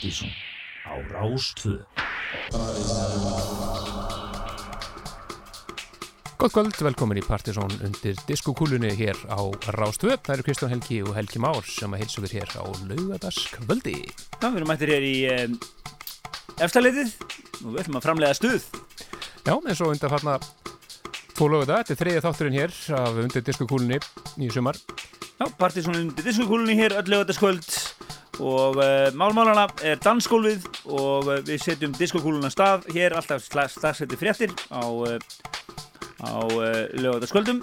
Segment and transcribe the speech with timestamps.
[0.00, 0.30] Partíson
[0.88, 1.76] á Rástvö
[6.40, 9.36] Gótt kvöld, velkomin í Partíson undir diskokúlunni hér á
[9.76, 13.98] Rástvö Það eru Kristján Helgi og Helgi Már sem að heilsa við hér á laugadaskvöldi
[14.40, 15.60] Já, við erum mættir hér í um,
[16.64, 17.12] efstaleitið
[17.60, 18.72] og við ætlum að framlega stuð.
[19.44, 20.40] Já, eins og undir þarna
[21.36, 24.00] tvo lögða, þetta er þriðið þátturinn hér af undir diskokúlunni
[24.40, 24.80] í sumar.
[25.36, 27.68] Já, Partíson undir diskokúlunni hér öll lögataskvöld
[28.40, 34.54] og uh, málmálana er dansskólfið og uh, við setjum diskokúluna stað hér alltaf slagsætti fréttir
[34.72, 35.16] á, uh,
[36.24, 36.40] á
[36.96, 37.62] lögataskvöldum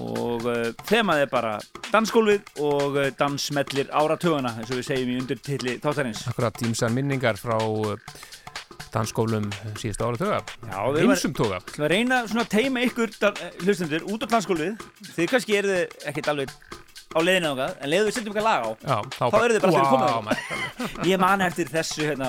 [0.00, 0.44] og
[0.86, 1.56] þemað er bara
[1.90, 6.22] dansskólfið og dansmellir áratögana eins og við segjum í undirtilli þáttarins.
[6.30, 7.58] Akkurat ímsar minningar frá
[8.94, 9.48] dansskólum
[9.78, 13.12] síðustu áratöga Já, við Ímsum tóga Við reyna að teima ykkur
[13.64, 16.54] hlustendur út á dansskólfið þið kannski eru þið ekkert alveg
[17.10, 19.64] á leiðinu okkar, en leiðu við setjum eitthvað lag á Já, þá, þá eru þið
[19.64, 22.28] bara wow, fyrir komið ég man eftir þessu hérna,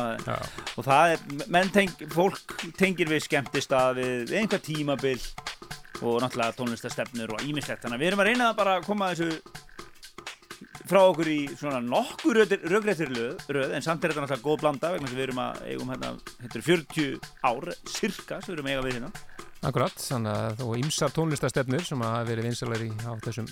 [0.73, 5.17] og það er, menn teng, fólk tengir við skemmtist að við, einhver tímabil
[6.01, 9.29] og náttúrulega tónlistastefnur og ímislegt þannig að við erum að reyna að bara koma þessu
[10.89, 15.11] frá okkur í svona nokkur röggrættir röð en samt er þetta náttúrulega góð blanda vegna
[15.11, 16.11] sem við erum að eigum hérna,
[16.41, 19.11] hérna 40 ár, cirka, sem við erum að eiga við hérna.
[19.61, 23.49] Akkurat, þannig að þú ímsar tónlistastefnur sem að verið vinsalari á þessum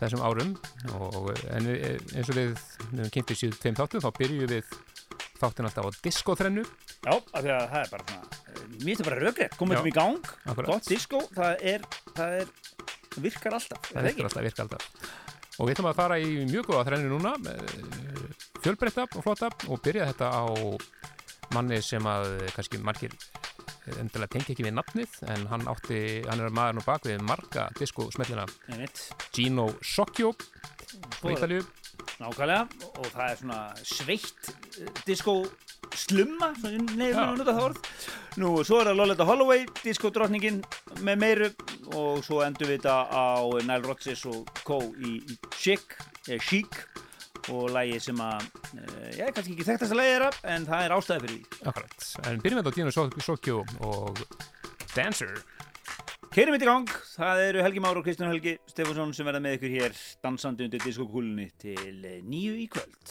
[0.00, 0.54] þessum árum
[0.98, 2.54] og en eins og við
[3.14, 4.74] kynntum síðan tveim þáttum þá byrjum við
[5.40, 8.34] þáttin alltaf á diskoþrennu Já, af því að það er bara svona
[8.64, 10.70] mér finnst það bara röggrætt, komum við um í gang akkurat.
[10.70, 12.52] gott disko, það er það er,
[13.20, 15.12] virkar alltaf það virkar alltaf, virkar alltaf.
[15.54, 17.34] Og við ætlum að fara í mjög góða þrennu núna
[18.64, 20.44] fjölbreytta og flotta og byrja þetta á
[21.54, 23.14] manni sem að kannski margir
[23.98, 27.68] endilega tengi ekki við nafnið en hann átti, hann er maður nú bak við marga
[27.78, 28.46] diskosmellina.
[29.34, 30.34] Gino Socchio
[31.20, 31.64] frá Ítalju
[32.20, 32.62] Nákvæmlega
[33.00, 34.50] og það er svona sveitt
[35.06, 35.34] disko
[35.94, 37.80] slumma nefnum við það orð.
[38.40, 40.60] Nú svo er það Lolita Holloway diskodrottningin
[41.06, 41.50] með meiru
[41.94, 43.26] og svo endur við þetta á
[43.62, 44.80] Nile Rodgers og Co.
[44.98, 45.20] í,
[45.58, 45.96] Chic,
[46.42, 46.82] Chic
[47.52, 48.40] og lægi sem að
[49.14, 51.42] ég er kannski ekki þekktast að lægi þeirra en það er ástæði fyrir því.
[51.72, 51.96] Akkurat,
[52.30, 52.92] en byrjum við á Dino
[53.26, 54.12] Socchio og
[54.94, 55.32] Dancer.
[56.34, 59.54] Keirum við í gang, það eru Helgi Már og Kristján Helgi Stefánsson sem verða með
[59.58, 59.92] ykkur hér
[60.24, 61.96] dansandi undir diskokúlunni til
[62.26, 63.06] nýju í kvöld.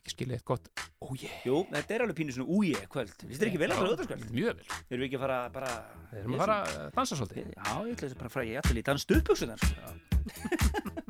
[0.00, 0.64] Ekki skilja eitt gott
[1.04, 3.18] Újé Jú, þetta er alveg pínu svona újé kvöld.
[3.24, 4.66] Við styrir ekki vel að það auðvitað Mjög vel.
[4.88, 5.70] Erum við ekki að fara bara
[6.10, 7.46] Við erum að fara að dansa svolítið.
[7.56, 8.84] Já, ég ætla þess að bara fara í allir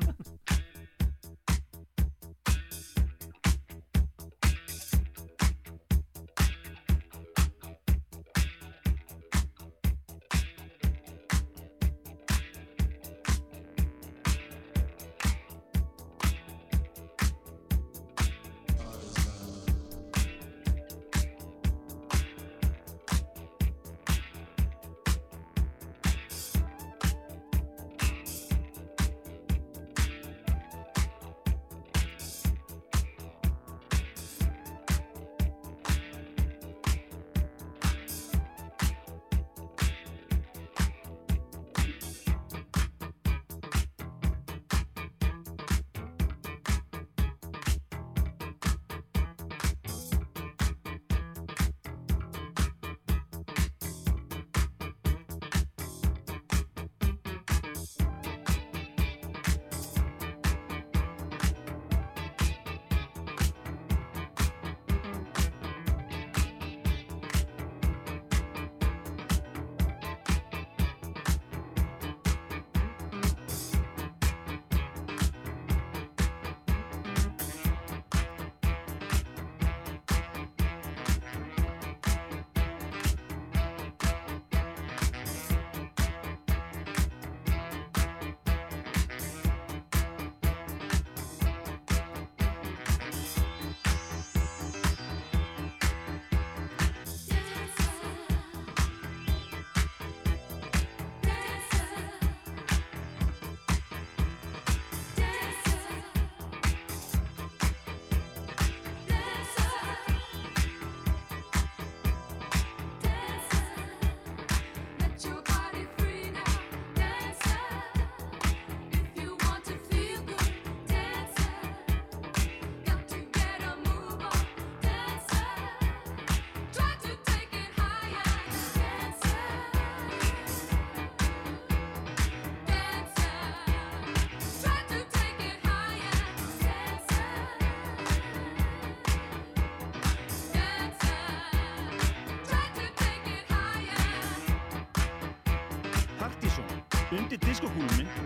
[147.79, 148.20] undir diskokúlunni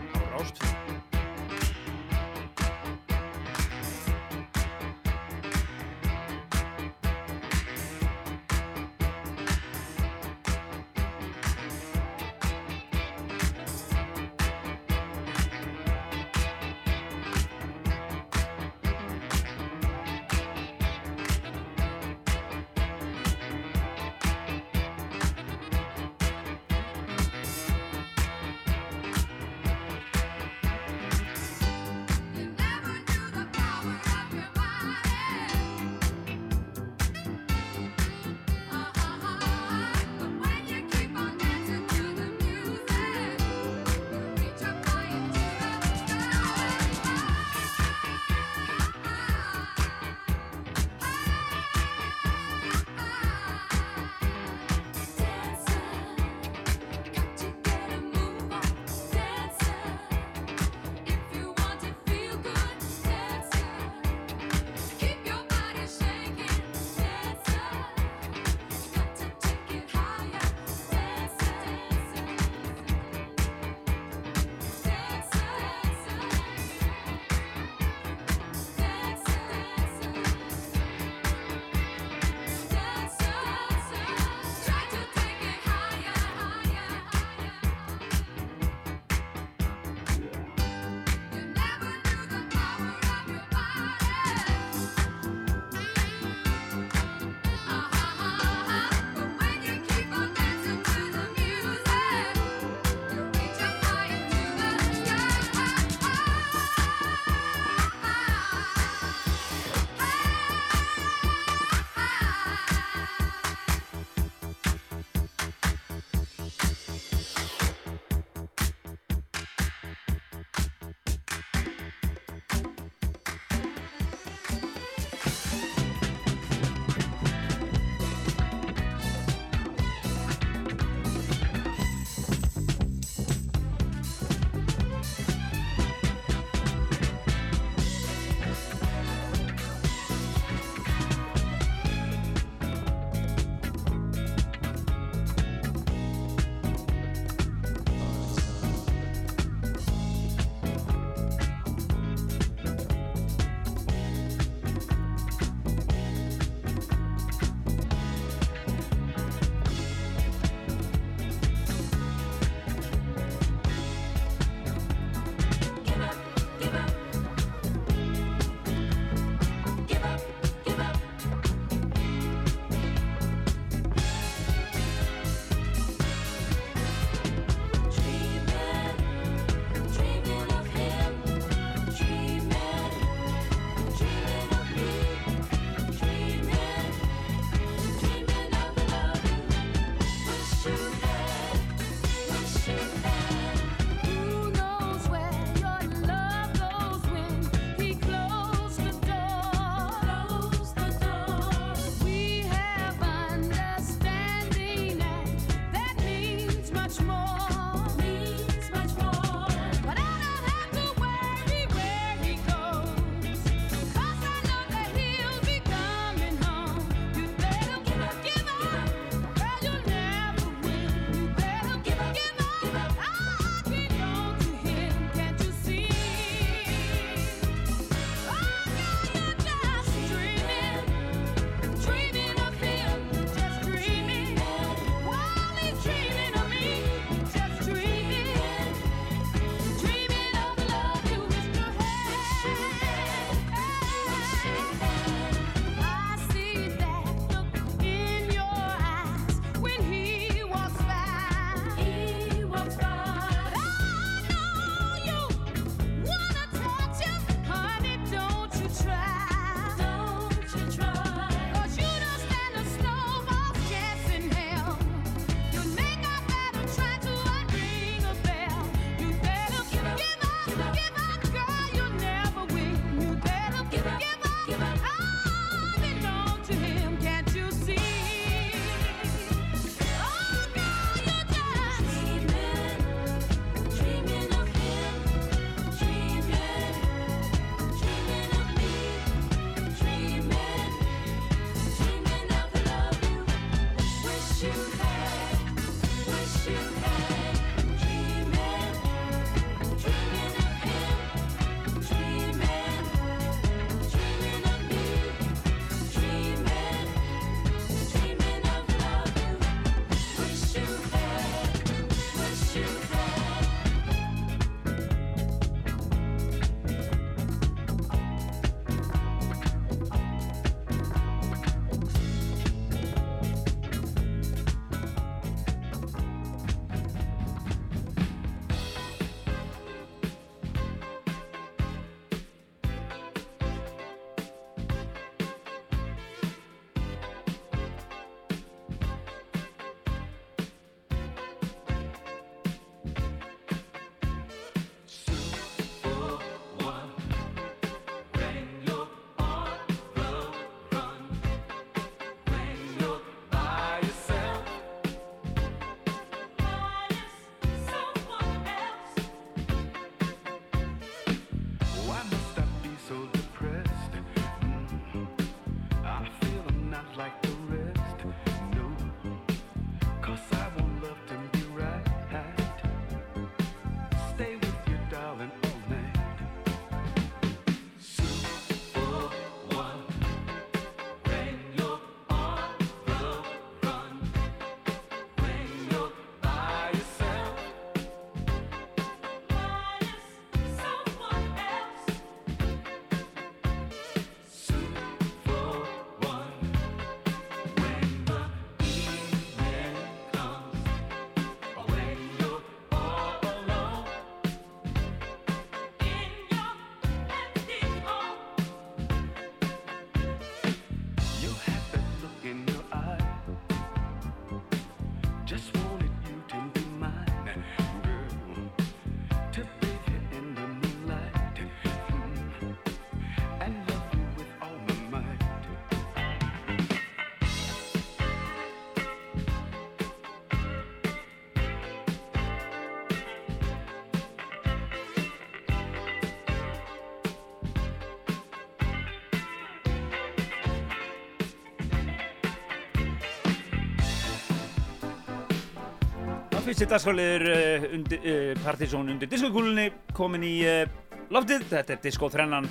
[446.46, 450.66] fyrsti dagskóliður uh, uh, Partizón undir diskokúlunni komin í uh,
[451.14, 452.50] loftið, þetta er diskóþrennan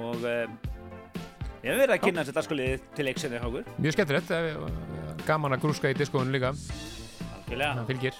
[0.00, 0.46] og uh,
[1.62, 3.68] ég hef verið að kynna þessi dagskóliðið til leiksefni hákur.
[3.78, 6.50] Mjög skemmtilegt, eh, gaman að grúska í diskóðunum líka,
[7.50, 8.18] það fylgir.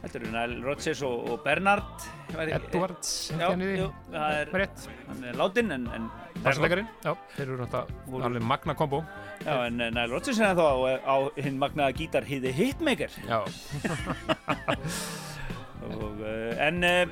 [0.00, 2.08] Þetta eru Nile Rodgers og, og Bernard.
[2.46, 4.66] Edwards, Já, jú, það er,
[5.08, 6.10] hann er látin en, en
[6.44, 9.02] já, þeir eru náttúrulega alveg magna kombo.
[9.44, 10.74] Já, en Nile Rodgers er þá á,
[11.04, 13.12] á hinn magnaða gítar hýði Hitmaker.
[13.28, 13.42] Já,
[15.86, 17.04] Og, uh, en uh,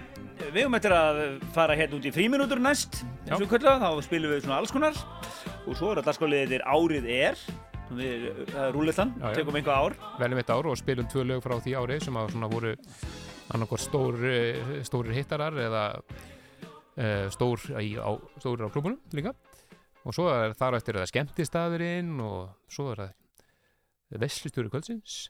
[0.51, 1.21] við höfum eftir að
[1.55, 4.97] fara hérna út í fríminútur næst, eins og kvölda, þá spilum við svona alls konar
[5.65, 7.39] og svo er að dagskóliðir árið er,
[7.95, 9.35] við, það er Já, já.
[9.39, 9.97] tekum einhvað ár.
[10.19, 12.75] veljum eitt ár og spilum tvö lög frá því ári sem að svona voru
[13.55, 15.85] annarkor stór, eh, stórir hittarar eða
[17.35, 19.33] stór í, á, stórir á klubunum líka
[20.05, 25.25] og svo er þar eftir það skemmtistafurinn og svo er það veslistjóri kvöldsins.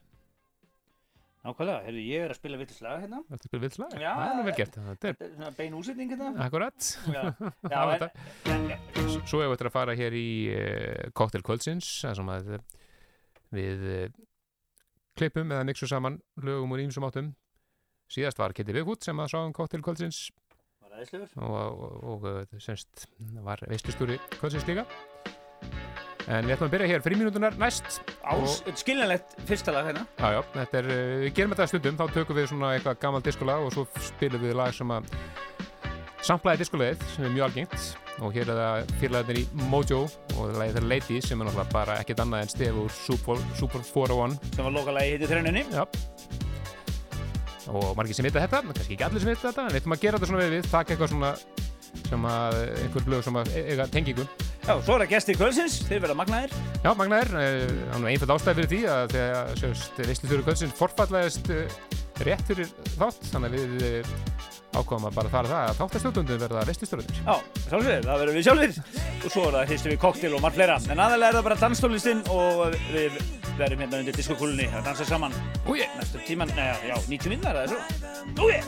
[1.44, 3.18] Nákvæmlega, heyrðu, ég er að spila vittislega hérna.
[3.28, 6.12] Þetta er spil vill slag, Já, það er vel gert þetta er svona bein útsetning
[6.14, 6.30] hérna.
[6.40, 6.86] akkurat.
[7.74, 8.04] Það
[9.28, 12.54] Svo hefur þetta að fara hér í uh, Cocktail kvöldsins að
[13.52, 14.06] við uh,
[15.20, 17.34] klippum eða mixum saman lögum úr ímsum áttum.
[18.08, 20.30] Síðast var Kitty Bigfoot sem að sá um Cocktail kvöldsins.
[21.36, 23.08] Og, og, og uh, semst
[23.44, 24.84] var veistustúri kvöldsins líka.
[26.24, 27.02] En við ætlum að byrja hér.
[27.04, 27.98] Fríminútunar næst.
[28.24, 30.06] Ás, skiljanlegt fyrsta lag hérna.
[30.16, 31.98] já, já, þetta er, uh, við gerum þetta stundum.
[32.00, 35.10] Þá tökum við svona eitthvað gammal diskolag og svo spilum við lag sem að
[36.24, 37.90] samplaði diskolegið sem er mjög algengt.
[38.22, 40.04] Og hér er það fyrirlegaðin í Mojo
[40.38, 43.82] og lagið þeirra Lady sem er náttúrulega bara ekkert annað en stef úr Super, Super
[43.82, 45.66] 401 sem var lokalagi hitti þrennunni.
[45.74, 45.82] já
[47.72, 50.02] og margir sem vita þetta, kannski ekki allir sem vita þetta en við ætlum að
[50.04, 51.34] gera þetta svona við við, taka eitthvað svona
[52.08, 54.26] sem að einhver blöð sem að eiga tengingu
[54.64, 56.54] Já, svo er það gestir kvöldsins, þeir verða magnaðir.
[56.80, 61.76] Já, Magnaðir, það er einföld ástæði fyrir því að þegar sérst veistlustjóri kvöldsins forfallaðist eh,
[62.24, 64.10] rétt fyrir þátt þannig að við eh,
[64.72, 67.34] ákváðum að bara fara það að þáttastjóðundum verða veistlustjórunir Já,
[67.68, 68.78] sjálfsögir, það verður við sjálfir.
[69.20, 70.82] Og svo er það hristum við koktel og margt fleira.
[70.88, 73.20] En aðalega er það bara danstólistinn og við
[73.58, 75.34] verðum hérna undir diskokúlunni að dansa saman
[75.70, 77.80] Úi, næstu tíman, neða, já, 90 minnar eða svo.
[78.44, 78.58] Úi!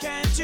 [0.00, 0.40] Can't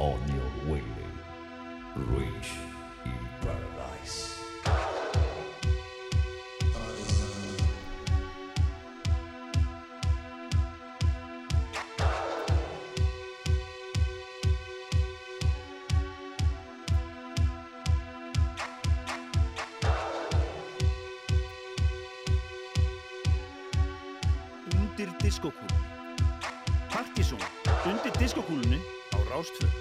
[0.00, 0.82] on your way.
[1.94, 2.50] Reach
[3.04, 4.38] in paradise.
[24.72, 25.84] Undir diskokúlunni
[26.92, 27.38] Parkísón
[27.86, 28.80] Undir diskokúlunni
[29.12, 29.79] á Rástfjörn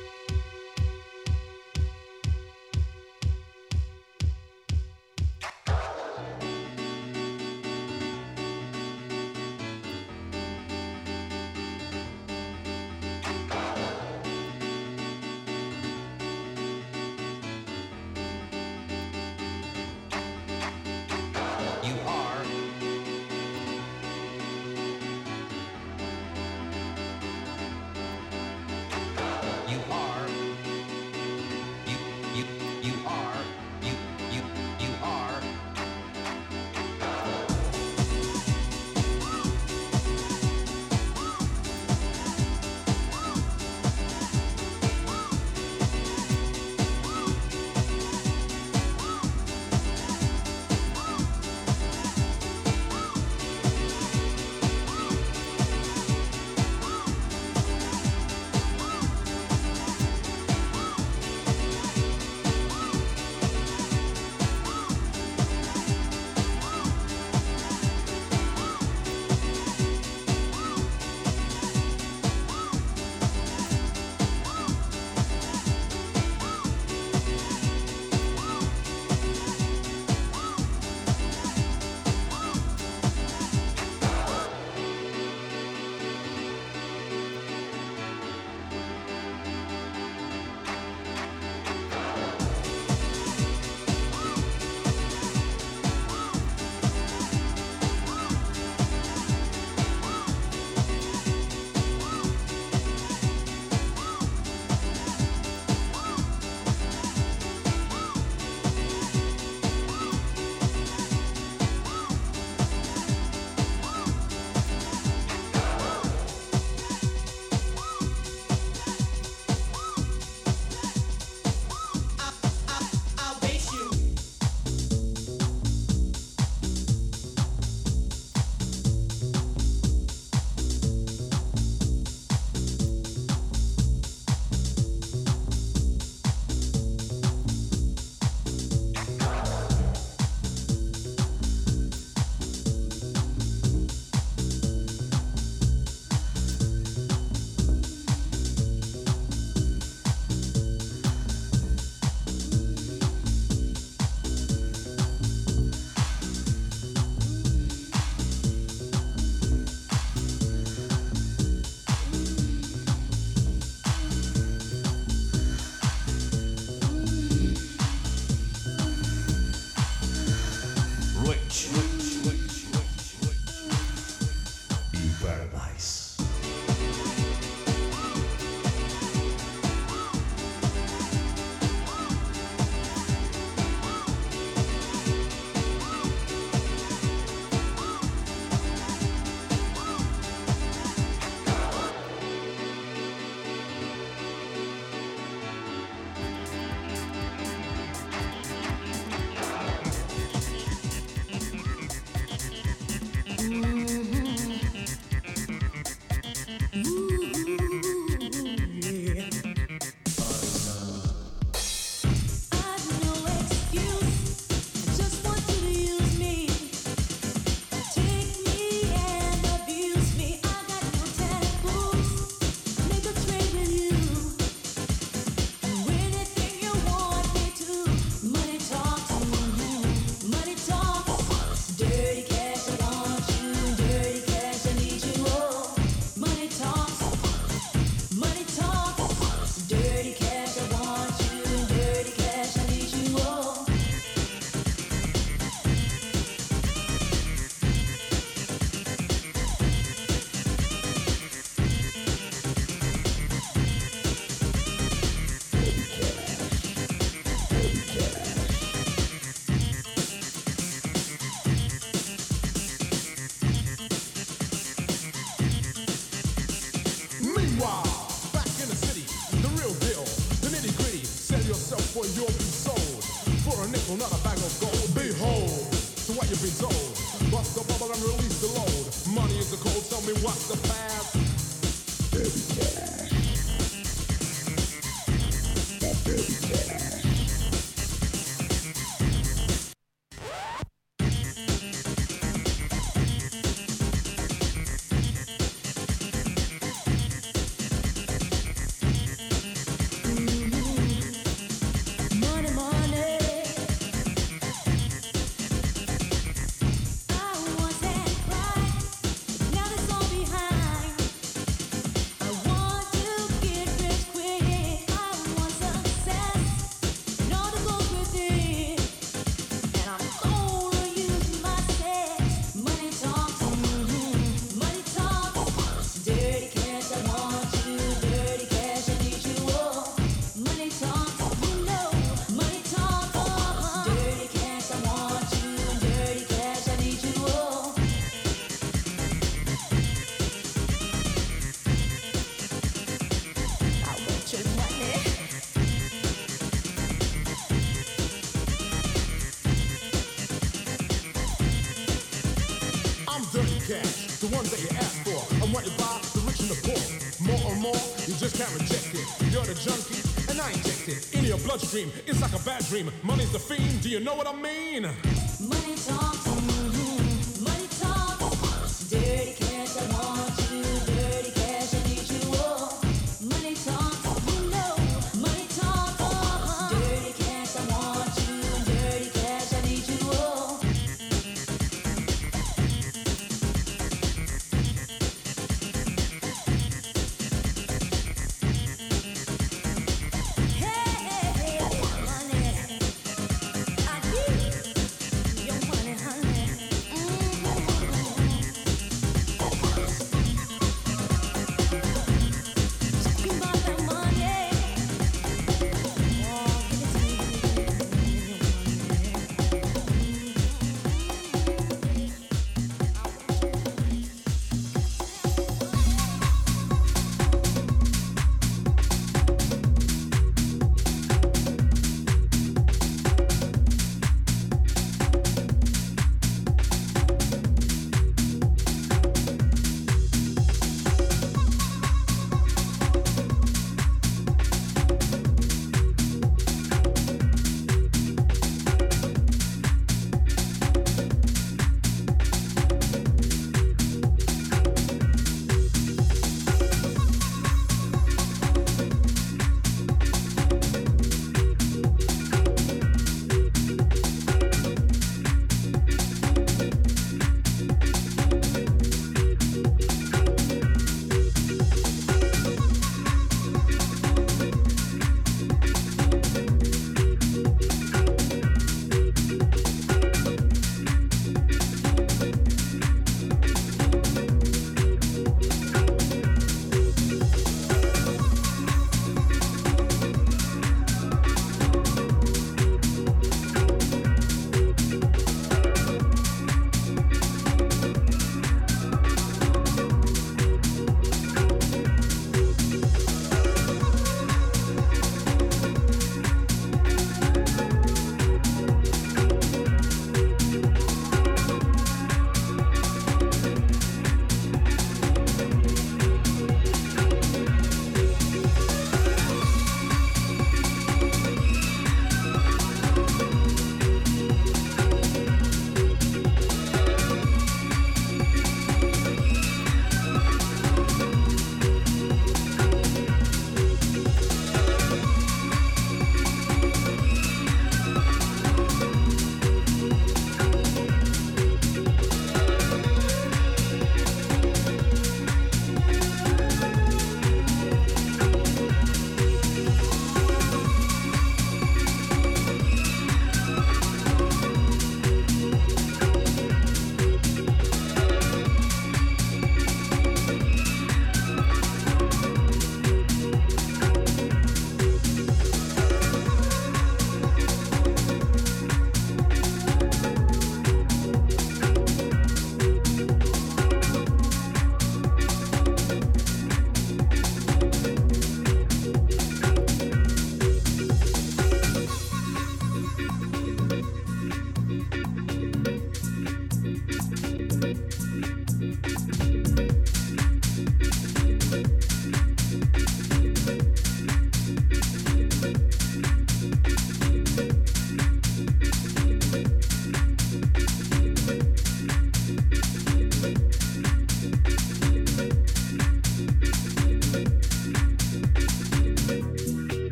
[361.50, 361.92] bloodstream.
[362.06, 362.92] It's like a bad dream.
[363.02, 363.82] Money's the fiend.
[363.82, 364.88] Do you know what I mean?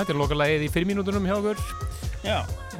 [0.00, 1.58] Þetta er lokalagið í fimm mínútunum hjá okkur.
[2.24, 2.38] Já,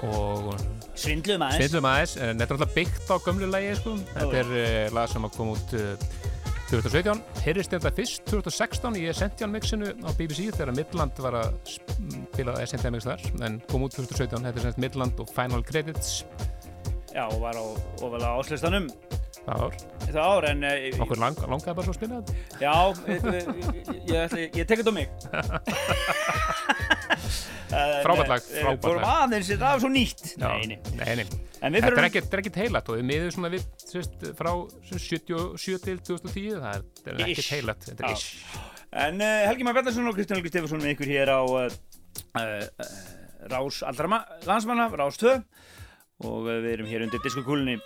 [0.09, 0.55] og
[0.97, 1.59] svindluðum aðeins.
[1.61, 3.93] Svindlum aðeins, en þetta er alltaf byggt á gömlu lagi sko.
[4.15, 5.91] Þetta er uh, lag sem að koma út uh,
[6.71, 12.57] 2017, heyrist þetta fyrst 2016 í Essential mixinu á BBC þegar Midland var að spila
[12.65, 16.23] Essential mix þar, en kom út 2017 þetta er semst Midland og Final Credits.
[17.13, 17.65] Já, og var á,
[18.01, 18.89] og var á áslistanum
[19.41, 22.33] það ár, þetta ár en uh, okkur lang, langaði bara svo að spila þetta.
[22.65, 22.75] Já,
[23.11, 23.21] ég,
[24.09, 25.09] ég, ég, ég tek þetta á mig
[28.05, 29.23] Frábært lag, eh, frábært Fórum lag.
[29.27, 30.25] aðeins, þetta var svo nýtt.
[30.41, 30.79] Nei, nei.
[31.77, 34.51] við Þetta er ekkert, er heilat og við miðum svona við sérst, frá
[34.89, 38.31] 77 til 2010 það er, er ekkert heilat þetta er ish.
[38.91, 41.69] En uh, Helgi Már Bjarnarsson og Kristján Helgi Stefansson með ykkur hér á uh,
[43.51, 45.37] Rás allra ma- landsmanna, Rás 2
[46.27, 47.77] og við erum hér undir diskokúlunni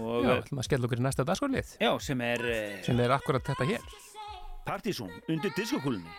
[0.00, 3.46] og Já, að skella okkur í næsta dagskólið já, sem er uh, sem er akkurat
[3.46, 3.86] þetta hér.
[4.66, 6.12] Partizón undir diskokúlunni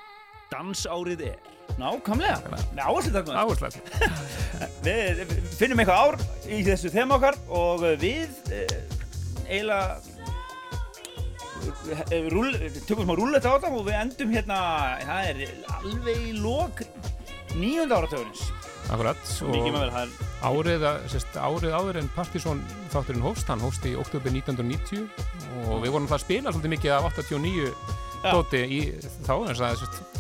[0.52, 1.52] Dansárið er.
[1.80, 2.80] Nákvæmlega, maður.
[2.84, 3.80] Áherslega
[4.86, 5.22] Við
[5.56, 6.18] finnum eitthvað ár
[6.52, 8.74] í þessu þema okkar og við uh,
[9.48, 10.02] eiginlega
[12.12, 12.52] uh, rúll,
[12.88, 14.60] tökum smá rúlletta á þetta og við endum hérna,
[15.08, 15.42] það er
[15.78, 16.84] alveg í lok
[17.56, 18.44] nýjönda áratöðurins
[18.92, 20.86] akkurat það árið,
[21.40, 25.06] árið áður en Partizón þátturinn hóst, hann hóst í oktober 1990
[25.70, 27.70] og við vorum það að spila svolítið mikið af 89
[28.22, 28.34] Já.
[28.36, 28.82] dóti í
[29.26, 30.20] þá en það er sérst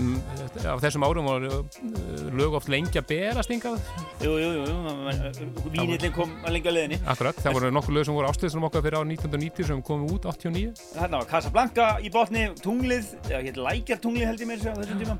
[0.00, 3.78] mm, á þessum árum voru uh, lög oft lengi að berast hingað.
[4.24, 8.16] Jú, jú, jú, jú Vínillin kom að lengja leðinni akkurat, það voru nokkur lög sem
[8.16, 12.48] voru áslýðsum okkar fyrir árið 1990 sem komu út 89 Þarna var Casablanca í botni,
[12.64, 13.14] tunglið
[13.60, 15.18] lækjartunglið held ég mér þessum tíma.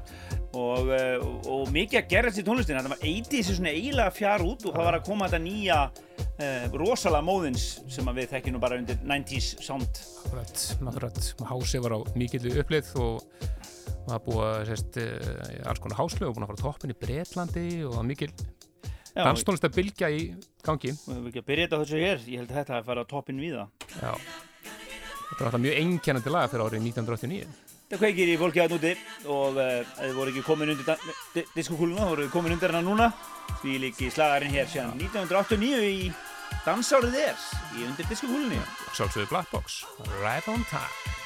[0.50, 4.42] Og, uh, og mikið að gerast í tónlistin þetta var 80 sem svona eiginlega fjár
[4.42, 8.62] út og það var að koma þetta nýja uh, rosalega móðins sem við þekkjum nú
[8.64, 10.02] bara undir 90s sound.
[10.24, 11.20] Akkurat, akkurat.
[11.52, 13.22] Hási var á mikillu upplið og
[14.14, 17.94] var búið að uh, alls konar háslög og búin að fara toppin í Bretlandi og
[17.94, 18.30] það var mikil
[19.14, 20.20] danstónlist að bylgja í
[20.66, 20.92] gangi.
[20.94, 23.04] og við höfum ekki að byrja þetta þessu hér ég held að þetta að fara
[23.10, 24.12] toppin við það Já.
[25.30, 27.58] Þetta var alltaf mjög einkennandi lag fyrir árið 1989.
[27.90, 28.90] Það kveikir í fólki að núti
[29.34, 32.74] og ef þið voru ekki komin undir di di diskokúluna þá voru þið komin undir
[32.74, 33.08] hana núna
[33.62, 36.12] því líki slagarinn hér síðan 1989 í
[36.66, 38.60] dansárið er í undir diskokúlunni
[38.94, 39.82] Sjálfsögðu Black Box,
[40.20, 41.19] Right on Time.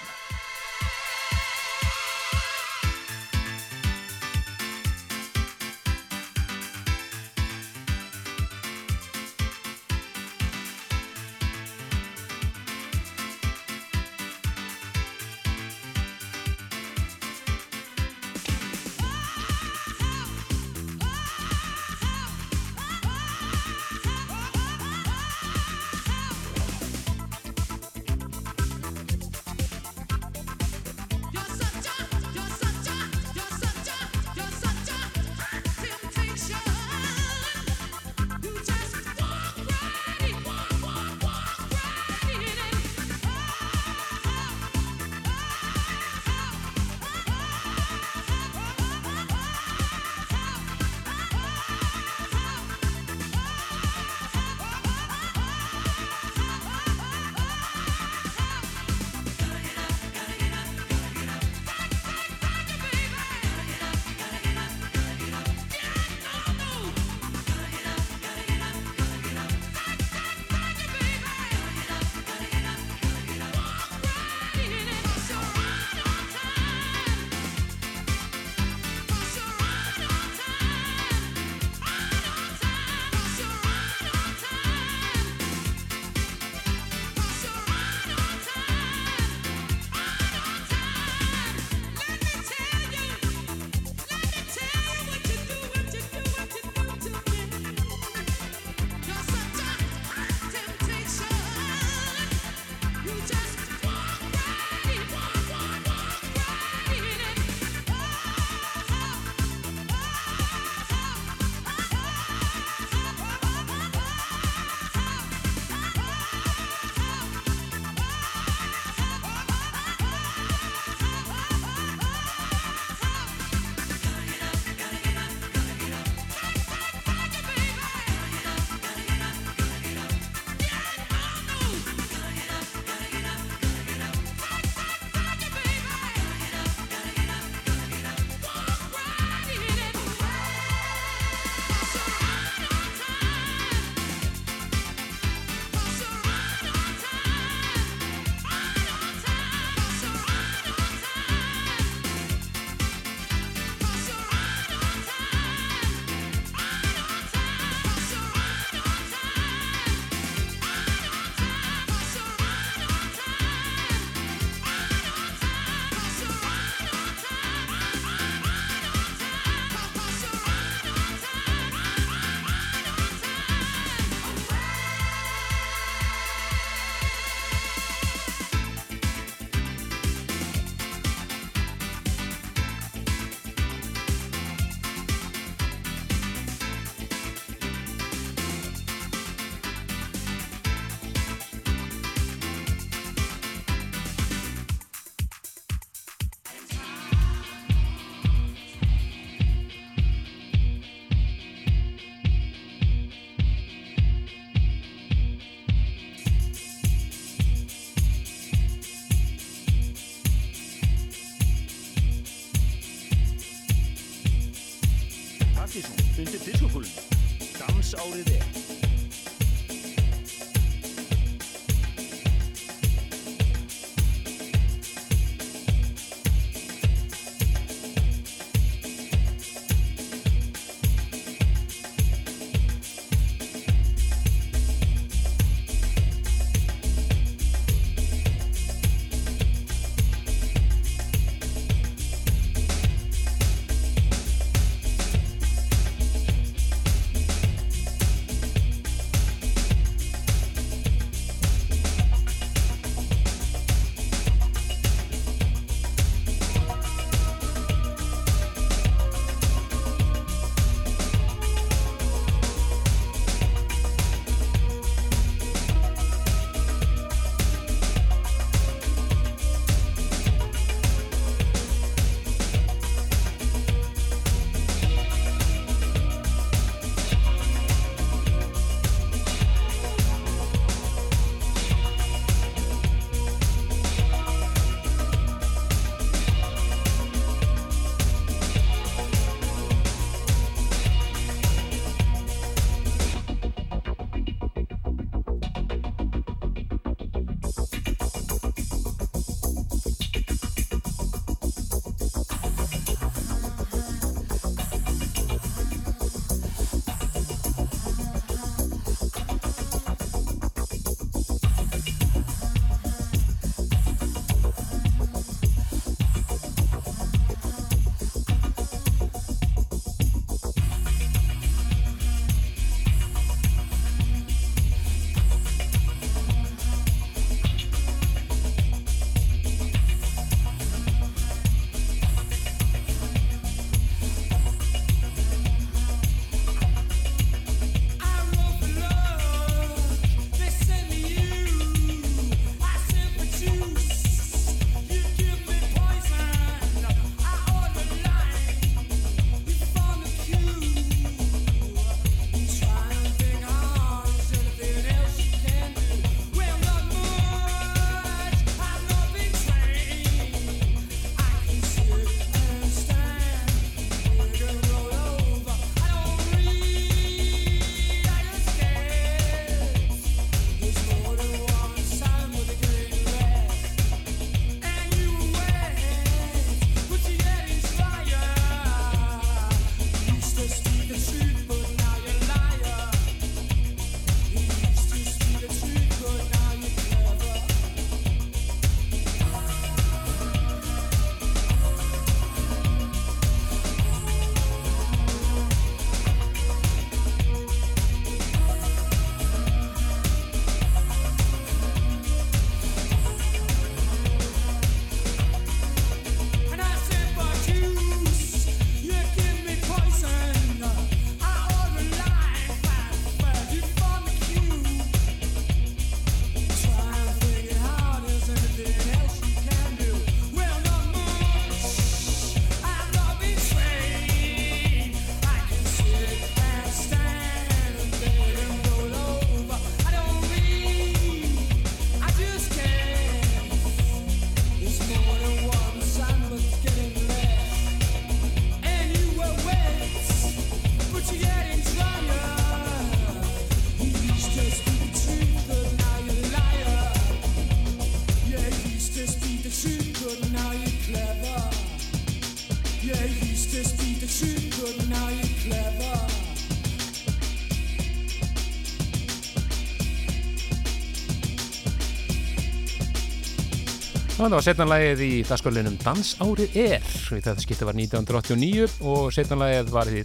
[464.25, 470.05] Það var setjanlægið í dagskólinum Dansárið er þetta skipta var 1989 og setjanlægið var því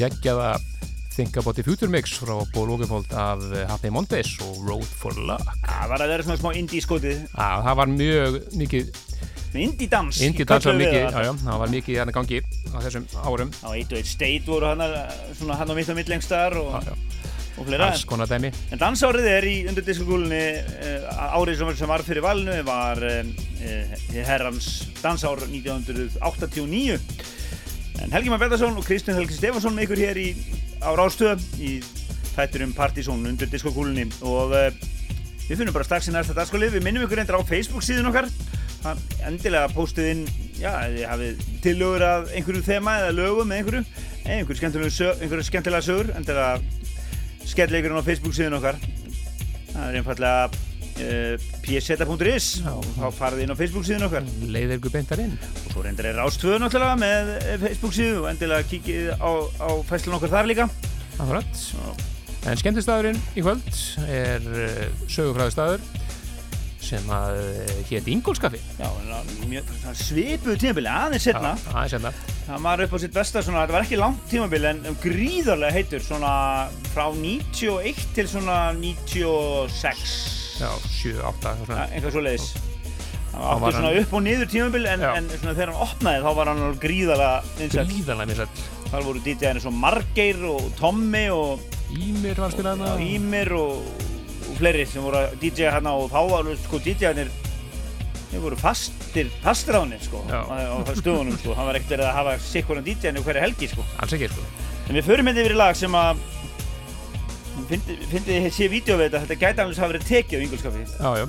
[0.00, 0.48] geggjaða
[1.14, 5.46] Think About the Future Mix frá Ból Ogefold af Happy Mondays og Road for Luck
[5.62, 8.90] Það var að vera svona smá indie skotið það var mjög mikið
[9.54, 11.14] Indie dans indie dans var mikið, það.
[11.14, 12.40] já, já, það var mikið hérna gangi
[12.74, 14.82] á þessum árum Á 1 og 1 state voru hann
[15.38, 17.23] svona hann á mitt og mitt lengstar og, Já, já.
[17.58, 17.90] Og fleira.
[17.90, 18.50] Alls konar dæmi.
[18.74, 23.30] En dansárið er í undir diskokúlunni uh, árið sem, sem var fyrir valinu var um,
[23.60, 23.94] uh,
[24.26, 26.98] herrans dansár 1989
[28.02, 30.28] En Helgi Már Bettarsson og Kristján Helgi Stefansson með ykkur hér í,
[30.82, 31.76] á Rástöð í
[32.34, 37.22] þætturum Partizón undir diskokúlunni og við finnum bara strax í næsta dagskolið við minnum ykkur
[37.22, 38.28] endur á Facebook síðun okkar.
[39.24, 40.24] Endilega postið inn
[40.58, 43.84] já, þið hafið tillögur að einhverju þema eða lögum eða einhverju.
[44.24, 45.46] Einhverju skemmtilega, sög, einhverju
[47.44, 48.78] sögur endilega skellleikurinn á Facebook síðan okkar.
[49.74, 51.34] Það er einfallega uh,
[51.64, 54.24] pseta.is og þá farið inn á Facebook síðan okkar.
[54.46, 55.36] Leiðir ykkur beintar inn.
[55.66, 59.30] Og svo reyndir er Rástvöðu náttúrulega með eh, Facebook síðu og endilega kikið á,
[59.60, 60.68] á fæslun okkar þar líka.
[61.18, 61.66] Akkurat.
[62.44, 63.68] En skemmtistæðurinn í kvöld
[64.08, 65.84] er uh, sögufræðistæður
[66.84, 68.60] sem að uh, hétt Ingólskaffi.
[68.78, 68.88] Já,
[69.84, 72.12] það svipuðu tímabili aðeins setna aðeins setna.
[72.48, 76.04] það var upp á sitt besta svona, þetta var ekki langt tímabili en gríðarlega heitur
[76.04, 76.34] svona
[76.92, 80.14] frá 91 til svona 96
[80.60, 80.70] Já,
[81.00, 82.52] 7, 8, Ja, eitthvað svo leiðis
[83.34, 86.30] það var var svona upp og niður tímabil en, en svona þegar hann opnaði þá
[86.38, 87.86] var hann gríðarlega vinsæll.
[87.90, 88.64] Gríðarlega misætt.
[88.90, 91.64] þar voru DJ-inir svo Margeir og Tommy og
[91.94, 92.94] Ímir var hana.
[93.02, 93.82] Ímir og,
[94.54, 97.32] og fleiri sem voru að DJ hérna og þá var sko DJ-inir
[98.30, 102.16] þeir voru fastir, fastir á henni sko á, stöðunum sko, hann var ekkert verið að
[102.20, 104.46] hafa sikkur á DJ-inu hverja helgi sko Alls ekki, sko.
[104.88, 106.22] en við förum hérna yfir í lag sem að
[107.68, 111.10] fyndið þið sé vídeo við þetta þetta gæti alveg hafa verið tekið á Ingolskafi Já,
[111.20, 111.26] já.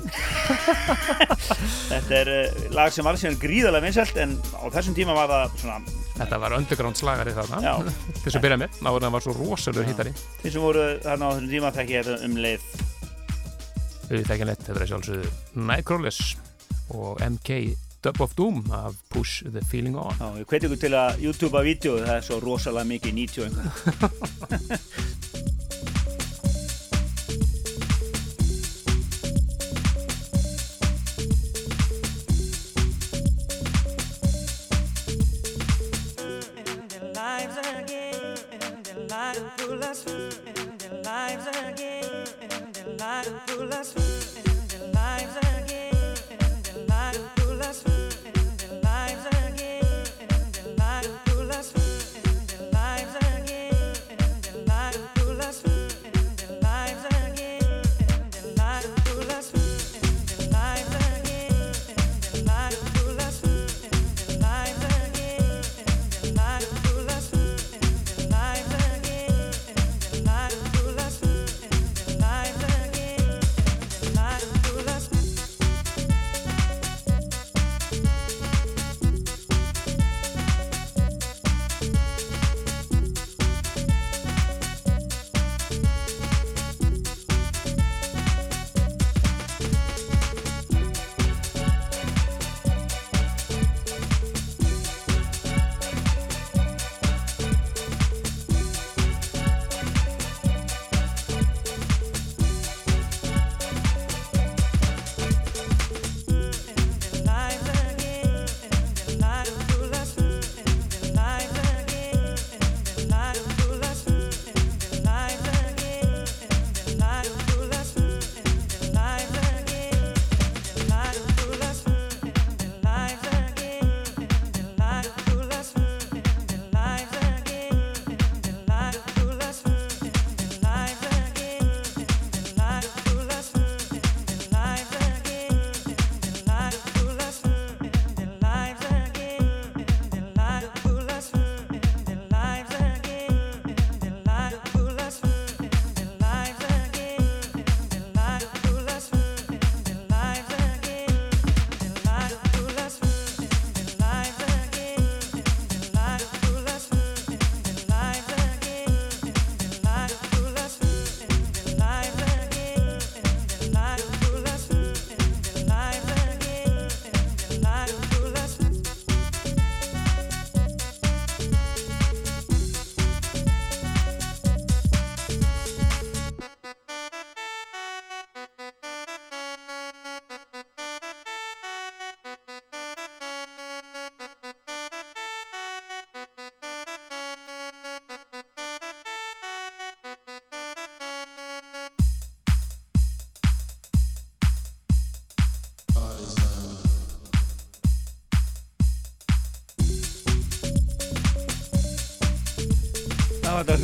[1.92, 5.62] Þetta er uh, lag sem var síðan gríðarlega vinsælt en á þessum tíma var það
[5.62, 7.74] svona Þetta var underground slagari þarna.
[8.16, 8.78] Til þess að byrja með.
[8.86, 10.14] Náður hann var svo rosalur hittari.
[10.40, 12.70] þeir sem voru þarna á þessum tíma þekki þetta um leið
[14.06, 15.30] Auðvitað þetta er sjálfsögðu
[15.66, 16.20] Nightcrawlers
[16.94, 17.58] og MK
[18.06, 20.14] Dub of Doom af Push the Feeling On.
[20.14, 23.42] Já, ég hveti ykkur til að YouTube að vídeo það er svo rosalega mikið 90
[23.42, 24.78] og einhver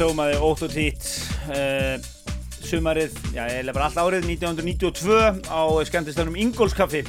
[0.03, 1.05] hljómaði ótt og títt
[1.55, 1.95] uh,
[2.67, 7.03] sumarið, já, lefði bara allt árið 1992 á skemmtistöðunum Ingólskaffi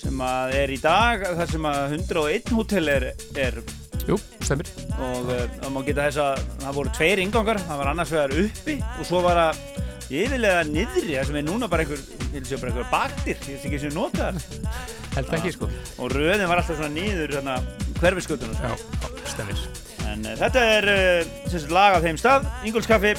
[0.00, 3.06] sem að er í dag þar sem að 101 hótel er,
[3.38, 3.60] er
[4.08, 4.72] Jú, stemir.
[4.98, 8.34] og uh, það má geta þess að það voru tveir ingangar, það var annars vegar
[8.42, 9.62] uppi og svo var það
[10.22, 13.94] yfirlega niðri, það sem er núna bara einhver, bara einhver baktir, ég veist ekki sem
[13.94, 15.70] nota það Held ekki, sko.
[16.00, 17.38] og röðin var alltaf svona niður
[18.02, 18.74] hverfiskötunum já,
[19.30, 19.62] stemir.
[20.32, 20.90] En uh, þetta er
[21.50, 23.12] sem sagt lag af þeim stað, Ingolskaffi,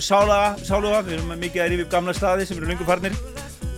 [0.00, 3.16] sálaga, sáluga, við erum mikið að rífi upp gamla staði sem eru lengur farnir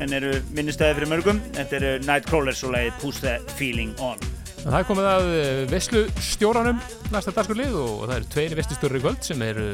[0.04, 1.42] en eru minnistæði fyrir mörgum.
[1.56, 4.20] Þetta eru Nightcrawlers og lagið Push the Feeling On.
[4.66, 5.28] En það er komið að
[5.70, 6.78] veslu stjóranum
[7.14, 9.66] næsta dagskurlið og það eru tveiri veslustjórar í kvöld sem eru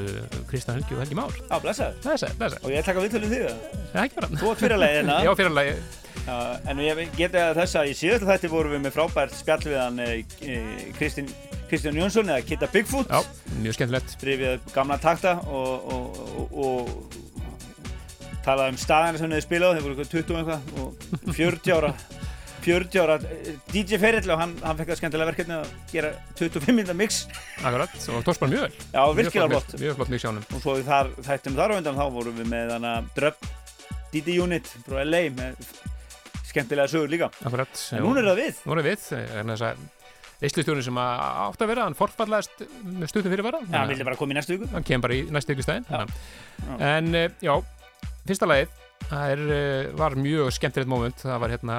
[0.51, 1.39] Kristján Helgi og Helgi Már.
[1.47, 2.03] Já, blessaður.
[2.05, 2.61] Blessa, blessa.
[2.61, 3.63] Og ég taka viðtölu þig það.
[3.79, 4.31] Það er ekki bara.
[4.37, 5.17] Þú átt fyrirlega hérna.
[5.27, 5.79] Já, fyrirlegi.
[6.23, 6.37] Já,
[6.71, 9.81] en ég geti að þess að í síðasta þætti vorum við með frábært spjall við
[9.81, 10.13] hann eh,
[10.45, 11.33] eh, Kristinn
[11.73, 13.09] Kristján Jónsson eða Kitta Bigfoot.
[13.09, 13.23] Já,
[13.63, 14.11] mjög skemmtilegt.
[14.21, 16.91] Drifið gamla takta og, og, og,
[18.45, 21.93] talaði um staðina sem þeir spilaði, þeir voru eitthvað 20 og eitthvað og 40 ára
[22.63, 26.11] 40 ára eh, DJ Ferill og hann, hann fekk það skemmtilega verkefni að gera
[26.43, 27.23] 25 minna mix
[27.63, 28.77] Akkurat, og bara mjög vel.
[28.93, 30.45] Já, virkilega flott Mjög flott mjög sjánum.
[30.53, 33.49] og svo þar, þættum þar á undan þá vorum við með hana Dröpp
[34.13, 35.67] DJ Unit frá LA með
[36.53, 37.85] skemmtilega sögur líka Akkurat.
[37.97, 39.11] en núna er það við Nú er við,
[39.41, 39.85] en þess að
[40.43, 42.65] veslustjórun sem átt að vera, hann forfallaðist
[43.11, 43.61] stuttum fyrirvara.
[43.69, 45.87] Já, hann vildi bara koma í næstu viku hann kemur bara í næstu ykkur stæðin
[45.89, 46.03] Já.
[46.93, 47.55] en eh, já,
[48.27, 48.75] fyrsta lagið
[49.09, 51.79] það er, eh, var mjög skemmtilegt moment það var hérna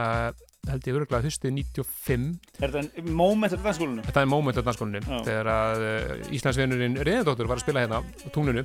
[0.63, 2.27] held ég öruglega höstið 95
[2.63, 4.03] Er þetta moment á dansskólinu?
[4.07, 5.17] þetta er moment á dansskólinu Já.
[5.27, 8.63] þegar að uh, Íslandsvinurinn Reyðandóttur var að spila hérna á túninu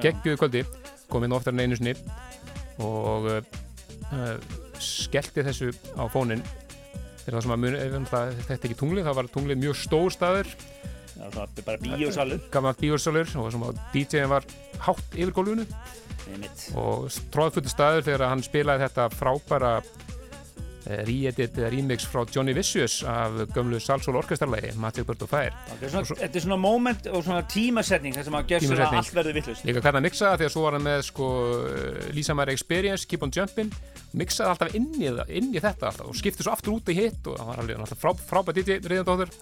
[0.00, 0.62] geggjuðu kvöldi,
[1.12, 1.92] kom inn oftar en einu sinni
[2.84, 4.36] og uh,
[4.80, 6.40] skellti þessu á fónin
[7.26, 7.76] þegar það sem að mun,
[8.46, 10.52] þetta ekki tunglið, það var tunglið mjög stór staður.
[11.16, 12.42] Já, það er bara bíósalur.
[12.52, 14.46] Gammal bíórsalur og sem að DJ-in var
[14.86, 15.34] hátt yfir
[16.26, 16.66] Einmitt.
[16.78, 19.72] og tróðfullu staður þegar hann spilaði þetta frábæra
[20.86, 25.50] re-edit eða remix frá Johnny Vicious af gömlu Salsól orkestralagi Magic Bird of Fire.
[25.72, 29.02] Þetta er svona, svona moment og svona tímasetning þar sem að gerst að Tímasetning.
[29.02, 31.28] allt verður vittlust líka hvernig að mixa það því að svo var hann með sko
[31.66, 33.72] eh, Lisa Marie Experience, Keep on Jumpin
[34.16, 36.96] mixaði alltaf inn í, það, inn í þetta alltaf og skipti svo aftur út í
[36.96, 39.34] hitt og það var alveg alltaf frá, frábært DJ reyðandóttur,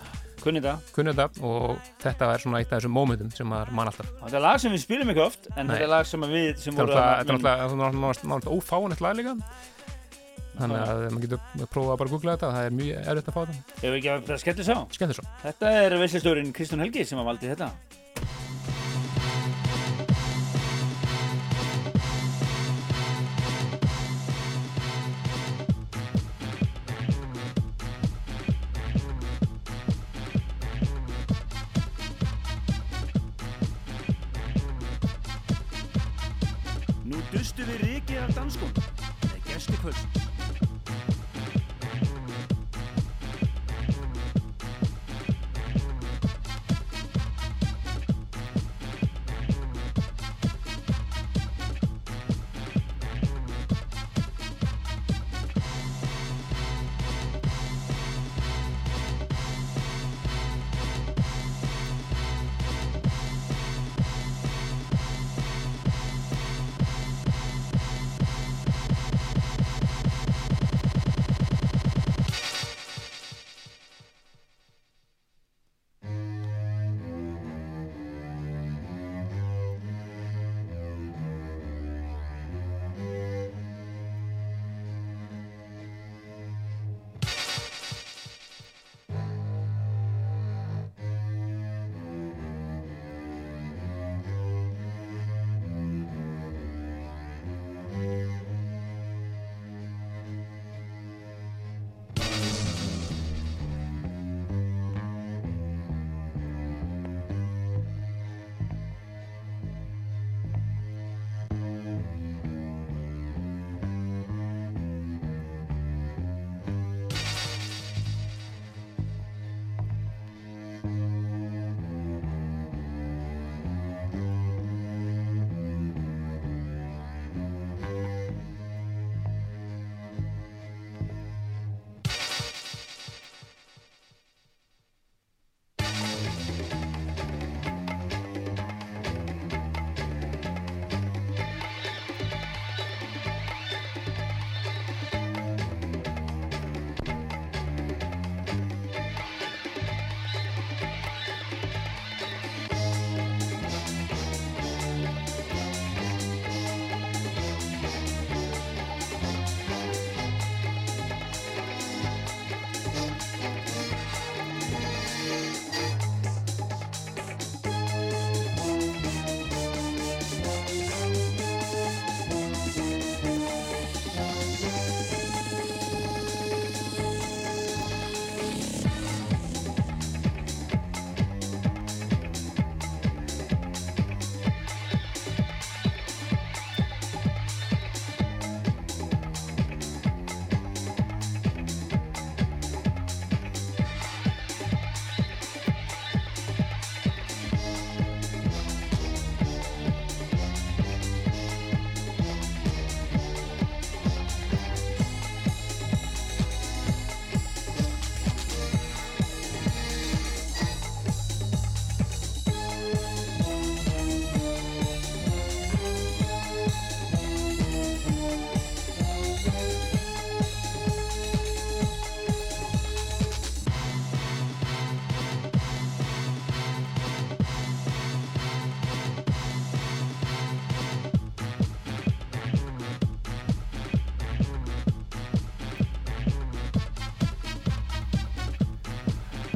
[0.45, 3.89] Kunni þetta kunni þetta og þetta er svona eitt af þessum momentum sem maður mann
[3.89, 4.11] alltaf.
[4.25, 6.75] Þetta er lag sem við spilum ekki oft en þetta er lag sem við sem
[6.77, 9.37] þetta er náttúrulega- náttúrulega ófáanett lag líka
[10.59, 13.43] þannig að maður getur prófað að bara googla þetta það er mjög erfitt að fá
[13.43, 13.77] þetta.
[13.81, 17.31] Ef við ekki að skelltu sá skemmtir svo Þetta er veistlistjórin Kristján Helgi sem að
[17.33, 17.71] valdi þetta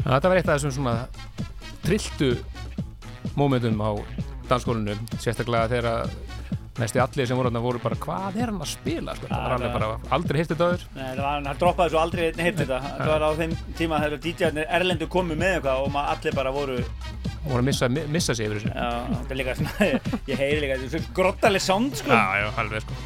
[0.08, 0.94] Þetta var eitt af þessum svona
[1.84, 2.30] trilltu
[3.38, 3.90] mómentum á
[4.48, 6.12] dansskólinu sérstaklega þegar
[6.78, 9.14] næstu allir sem voru þarna voru bara hvað er hann að spila?
[9.18, 9.28] Sko?
[9.28, 12.42] það var alveg bara aldrei hirtið döður Nei, það var, hann droppaði svo aldrei einn
[12.46, 12.78] heilt þetta.
[13.00, 16.52] Það var á þeim tíma þegar DJ-arnir erlendu komu með eitthvað og maður allir bara
[16.54, 18.72] voru Já, voru að missa, mi- missa sig yfir þessu.
[19.12, 19.88] Þetta er líka svona
[20.30, 22.12] Ég heyri líka, þetta svo grottaleg sound sko.
[22.14, 22.98] Já, já, alveg sko.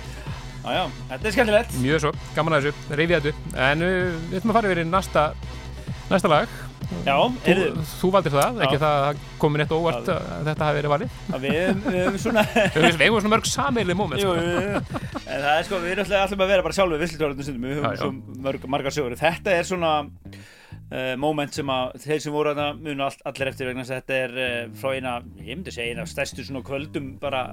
[0.63, 0.83] Já, já,
[1.13, 1.77] þetta er skemmtilegt.
[1.83, 3.95] Mjög svo, gaman að þessu, reyfið þetta En uh,
[4.31, 5.25] við ætlum að fara yfir í næsta
[6.13, 6.59] næsta lag
[7.03, 8.83] Já, Þú, þú valdir það, ekki Já.
[8.83, 12.19] það að það komi neitt óvart að þetta hafi verið valið að við við höfum
[12.23, 12.45] svona
[12.77, 14.47] Við eigum svona mörg sameili móment Jú, sko.
[14.47, 15.11] jú.
[15.27, 17.89] En það er sko, við erum alltaf að vera bara sjálfur visslutörðum stundum, við höfum
[17.89, 18.03] Já, já.
[18.05, 19.17] svo mörg, margar sögur.
[19.19, 19.93] Þetta er svona
[20.93, 24.03] uh, moment sem að þeir sem voru þarna munu all, allir eftir vegna þess að
[24.03, 27.47] þetta er uh, frá eina, ég myndi segja eina af stærstu svona kvöldum bara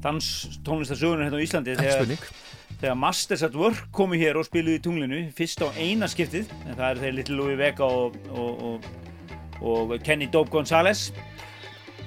[0.00, 0.30] dans
[0.64, 2.30] tónlistarsögunum hérna á Íslandi Ekki þegar,
[2.80, 6.78] þegar Masters at Work komu hér og spiluðu í tunglinu fyrst á eina skiptið, en
[6.78, 8.88] það eru þeir Little Louis Vega og, og, og,
[9.60, 11.10] og Kenny Dope Gonzalez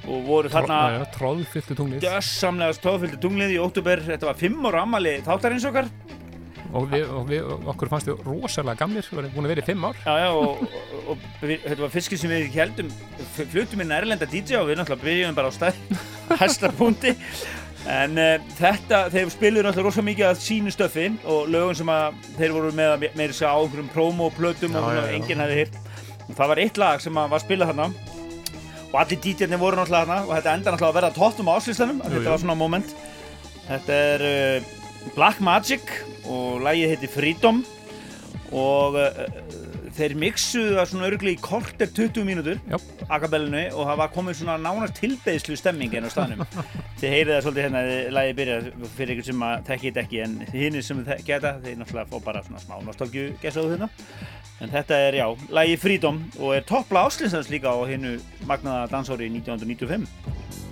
[0.03, 2.01] og voru þarna Tró- já, Tróðfylltu tunglið.
[2.03, 5.87] djössamlega stóðfylgdu tunglið í óttúber þetta var fimm ára ammali þáttarins okkar.
[6.73, 9.65] Og, við, og við, okkur fannst við rosalega gamlir við erum búin að vera í
[9.67, 9.99] fimm ár.
[10.01, 12.89] Já, já, og, þetta var fyrst sem við heldum
[13.53, 15.77] flutum inn erlenda DJ og við náttúrulega byrjum bara á stað
[16.41, 17.13] hæstapunkti
[17.89, 22.19] en uh, þetta, þeir spiluðu náttúrulega rosa mikið að sínu stöfi og lögum sem að
[22.37, 25.79] þeir voru með að meira sig á einhverjum promo-plötum og svona enginn hefði hýrt
[26.29, 27.89] og það var eitt lag sem var spilað þarna.
[28.93, 32.01] Og allir DJ-arnir voru náttúrulega þarna og þetta enda náttúrulega að verða tóttum á áslistanum
[32.05, 32.95] þetta var svona moment.
[33.67, 34.71] Þetta er uh,
[35.17, 35.93] Black Magic
[36.29, 37.63] og lagið heiti Freedom.
[38.53, 39.23] Og uh,
[39.97, 42.59] þeir mixuðu það svona örgli í korter 20 mínútur
[43.07, 46.43] akabellinu og það var komið svona nánast tilbeðslu stemming en á staðnum.
[47.01, 50.21] Þið heyrið það svolítið hérna þegar lagið byrjar fyrir ykkur sem að tekja þetta ekki
[50.25, 53.89] en hinn sem þetta þeir náttúrulega fá bara svona smá nostalgju gessaðu hérna.
[54.63, 58.17] En þetta er já, lagið Freedom og er toppla áslinsans líka á hinnu
[58.47, 60.62] magnaða dansári 1995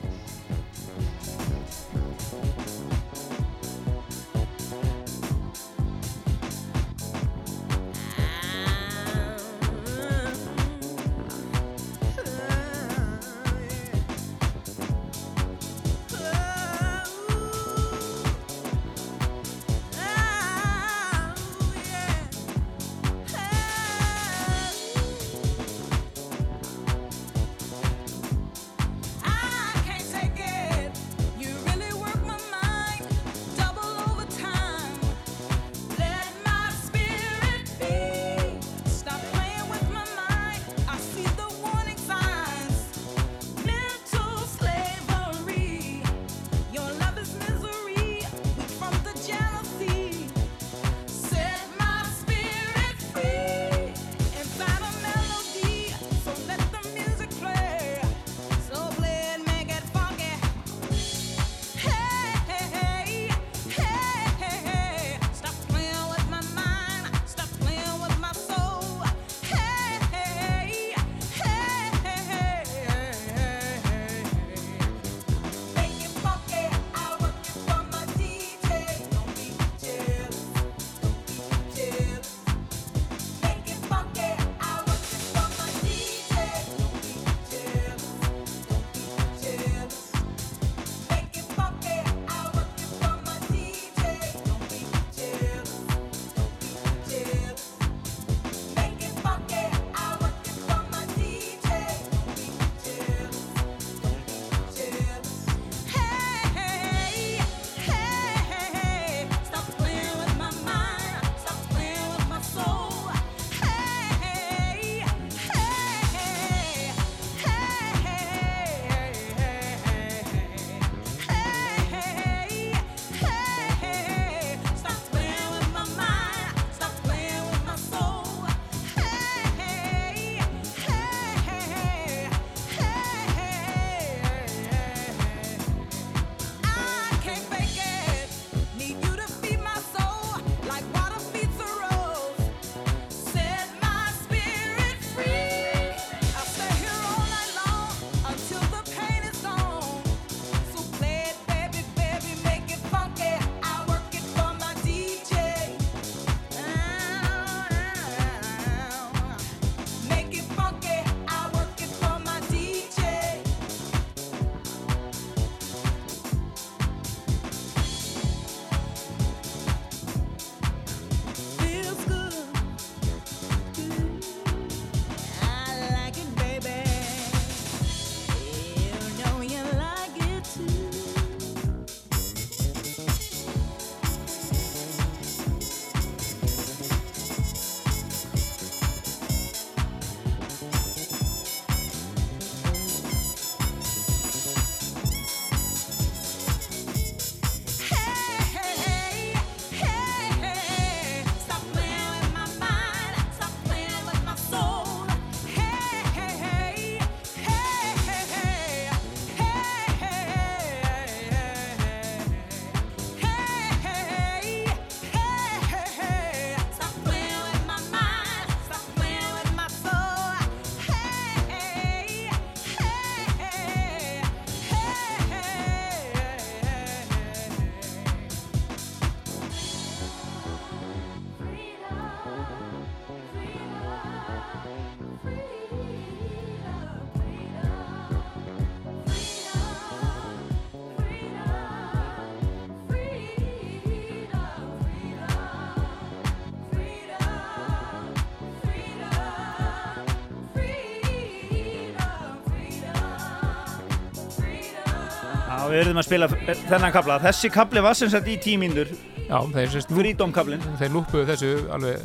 [255.92, 256.28] verðum að spila
[256.70, 257.18] þennan kabla.
[257.22, 258.92] Þessi kabli var sem sagt í tímindur,
[259.28, 261.98] Já, þeir, lúpuðu þessu alveg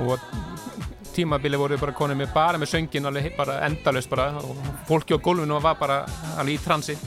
[0.00, 0.18] og
[1.14, 4.56] tímabili voru bara konið með bara með söngin alveg bara endalaust bara og
[4.88, 6.00] fólki á gólfinu var bara
[6.40, 6.96] alveg í transi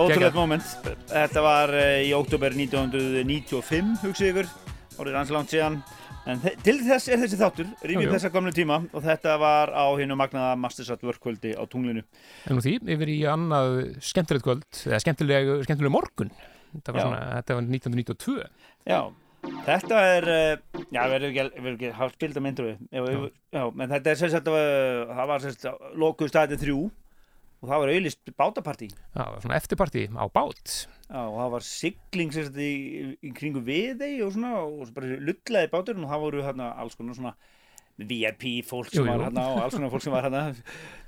[0.00, 0.62] Ótrúlega moment.
[1.10, 4.46] Þetta var eh, í oktober 1995, hugsið ykkur,
[5.02, 5.80] orðið hans langt síðan.
[6.28, 10.12] En til þess er þessi þáttur, rýmið þessa gamlu tíma og þetta var á hinn
[10.18, 12.04] magnaða Masters at Work kvöldi á tunglinu.
[12.44, 16.32] En nú því, yfir í annað skemmtilegt kvöld, eða skemmtileg, skemmtileg morgun.
[16.74, 18.36] Þetta var, svona, þetta var 1992.
[18.90, 19.00] Já,
[19.66, 23.18] þetta er, eh, já, verður ekki, verður ekki haft spilda myndru, já, já.
[23.56, 25.68] já, menn þetta er sagt, eh, það var sagt,
[26.04, 26.80] lokuð staðið þrjú
[27.60, 28.92] og það var auðlist bátapartí.
[28.92, 30.80] Já, það var svona eftirparti á bát.
[31.10, 32.72] Já, og það var sigling sagt í,
[33.26, 37.16] í kringu viðei og svona og bara lullaði báturinn og það voru hérna alls konar
[37.18, 37.32] svona
[38.00, 39.10] VIP fólk sem Jú, jú.
[39.12, 40.44] var hérna og alls konar fólk sem var hérna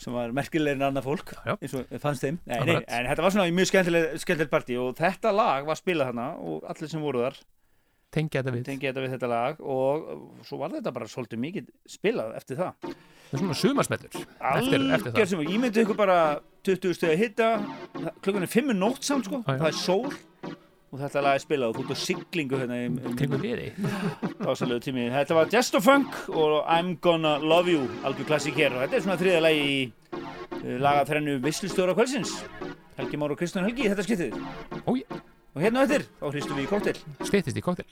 [0.03, 1.55] sem var merkilegir en annað fólk Já.
[1.55, 4.91] eins og fannst þeim nei, nei, en þetta var svona mjög skemmtileg, skemmtileg partí og
[4.99, 7.39] þetta lag var spilað hérna og allir sem voru þar
[8.13, 8.65] Tengja þetta við.
[8.67, 10.11] tengi þetta við þetta lag og
[10.45, 12.93] svo var þetta bara svolítið mikið spilað eftir það
[13.41, 14.19] svona sumarsmellur.
[14.19, 15.31] Eftir, eftir það.
[15.31, 16.19] sem, ég myndi ykkur bara
[16.67, 17.49] 20 steg að hitta
[18.25, 19.57] klukkan er 5 nótt samt sko, já.
[19.57, 20.13] það er sól.
[20.93, 22.99] Og þetta lag er spilað og ert á siglingu hérna í, um,
[24.85, 25.07] tími.
[25.15, 28.77] Þetta var Just of Funk og I'm Gonna Love You algjör klassík hér.
[28.77, 32.35] Og þetta er svona þriða lagi í uh, lagaþrennu Visslustjóra kvölsins
[32.99, 34.37] Helgi Már og Kristján Helgi þetta skiptið.
[34.85, 35.01] Ói,
[35.57, 37.89] og hérna á eftir, þá hristum við í kóttel steytist í kóttel.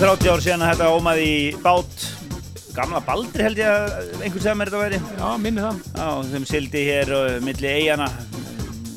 [0.00, 2.04] 30 ár síðan að þetta ómaði í bát.
[2.72, 3.90] Gamla Baldri held ég að
[4.22, 5.00] einhvern segja mér þetta væri.
[5.18, 5.82] Já, minni það.
[5.92, 8.06] Já, þeim sildi hér uh, milli eigana